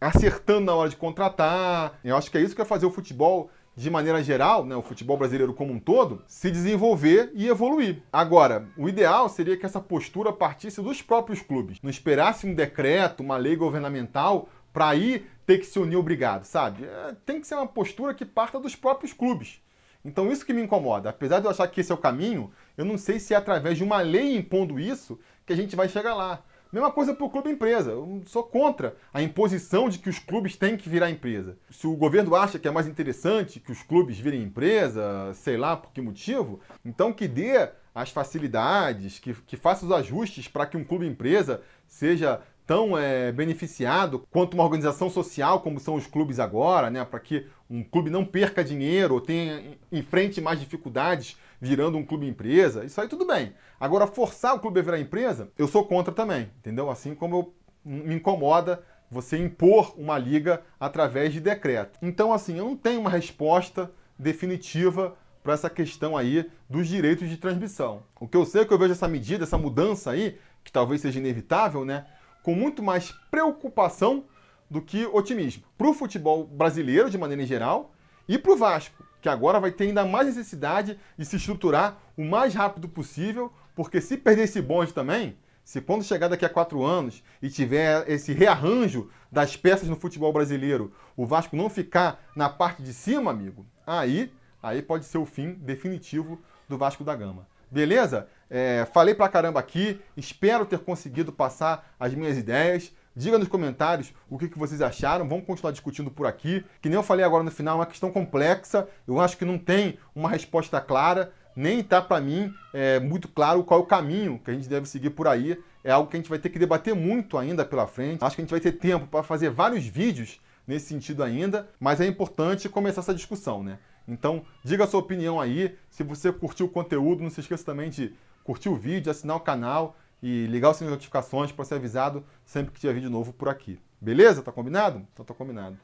[0.05, 1.99] acertando na hora de contratar.
[2.05, 4.83] Eu acho que é isso que vai fazer o futebol de maneira geral, né, o
[4.83, 8.03] futebol brasileiro como um todo, se desenvolver e evoluir.
[8.13, 13.23] Agora, o ideal seria que essa postura partisse dos próprios clubes, não esperasse um decreto,
[13.23, 16.85] uma lei governamental para aí ter que se unir obrigado, sabe?
[16.85, 19.61] É, tem que ser uma postura que parta dos próprios clubes.
[20.05, 21.11] Então isso que me incomoda.
[21.11, 23.79] Apesar de eu achar que esse é o caminho, eu não sei se é através
[23.79, 26.43] de uma lei impondo isso que a gente vai chegar lá.
[26.75, 27.93] Mesma coisa para o clube empresa.
[27.93, 31.57] Eu sou contra a imposição de que os clubes têm que virar empresa.
[31.71, 35.77] Se o governo acha que é mais interessante que os clubes virem empresa, sei lá
[35.77, 40.77] por que motivo, então que dê as facilidades, que, que faça os ajustes para que
[40.77, 46.41] um clube empresa seja tão é, beneficiado quanto uma organização social como são os clubes
[46.41, 51.97] agora, né, para que um clube não perca dinheiro ou tenha enfrente mais dificuldades virando
[51.97, 53.55] um clube empresa, isso aí tudo bem.
[53.79, 56.91] Agora forçar o clube a virar empresa, eu sou contra também, entendeu?
[56.91, 61.99] Assim como eu, me incomoda você impor uma liga através de decreto.
[62.03, 67.37] Então assim, eu não tenho uma resposta definitiva para essa questão aí dos direitos de
[67.37, 68.03] transmissão.
[68.19, 71.03] O que eu sei é que eu vejo essa medida, essa mudança aí, que talvez
[71.03, 72.07] seja inevitável, né?
[72.45, 74.27] com muito mais preocupação
[74.71, 75.65] do que otimismo.
[75.79, 77.95] Para o futebol brasileiro, de maneira geral,
[78.29, 82.23] e para o Vasco, que agora vai ter ainda mais necessidade de se estruturar o
[82.23, 86.85] mais rápido possível, porque se perder esse bonde também, se quando chegar daqui a quatro
[86.85, 92.51] anos e tiver esse rearranjo das peças no futebol brasileiro, o Vasco não ficar na
[92.51, 94.31] parte de cima, amigo, aí,
[94.63, 97.49] aí pode ser o fim definitivo do Vasco da Gama.
[97.71, 98.29] Beleza?
[98.51, 102.93] É, falei pra caramba aqui, espero ter conseguido passar as minhas ideias.
[103.17, 106.65] Diga nos comentários o que, que vocês acharam, vamos continuar discutindo por aqui.
[106.83, 109.57] Que nem eu falei agora no final, é uma questão complexa, eu acho que não
[109.57, 114.41] tem uma resposta clara, nem está para mim é, muito claro qual é o caminho
[114.45, 115.57] que a gente deve seguir por aí.
[115.85, 118.25] É algo que a gente vai ter que debater muito ainda pela frente.
[118.25, 122.01] Acho que a gente vai ter tempo para fazer vários vídeos nesse sentido ainda, mas
[122.01, 123.79] é importante começar essa discussão, né?
[124.09, 125.77] Então, diga a sua opinião aí.
[125.89, 128.13] Se você curtiu o conteúdo, não se esqueça também de
[128.43, 132.25] curtir o vídeo, assinar o canal e ligar o sininho de notificações para ser avisado
[132.47, 133.79] sempre que tiver vídeo novo por aqui.
[134.01, 134.43] Beleza?
[134.43, 135.07] Tá combinado?
[135.13, 135.77] Então tá combinado.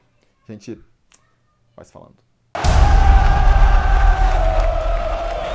[0.49, 0.83] A gente
[1.75, 2.15] vai se falando.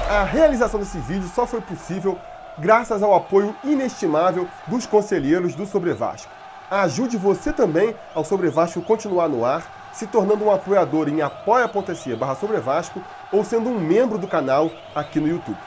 [0.09, 2.17] A realização desse vídeo só foi possível
[2.61, 6.31] graças ao apoio inestimável dos conselheiros do Sobre Vasco.
[6.71, 12.15] Ajude você também ao Sobre Vasco continuar no ar se tornando um apoiador em apoia.se
[12.15, 12.39] barra
[13.33, 15.59] ou sendo um membro do canal aqui no YouTube.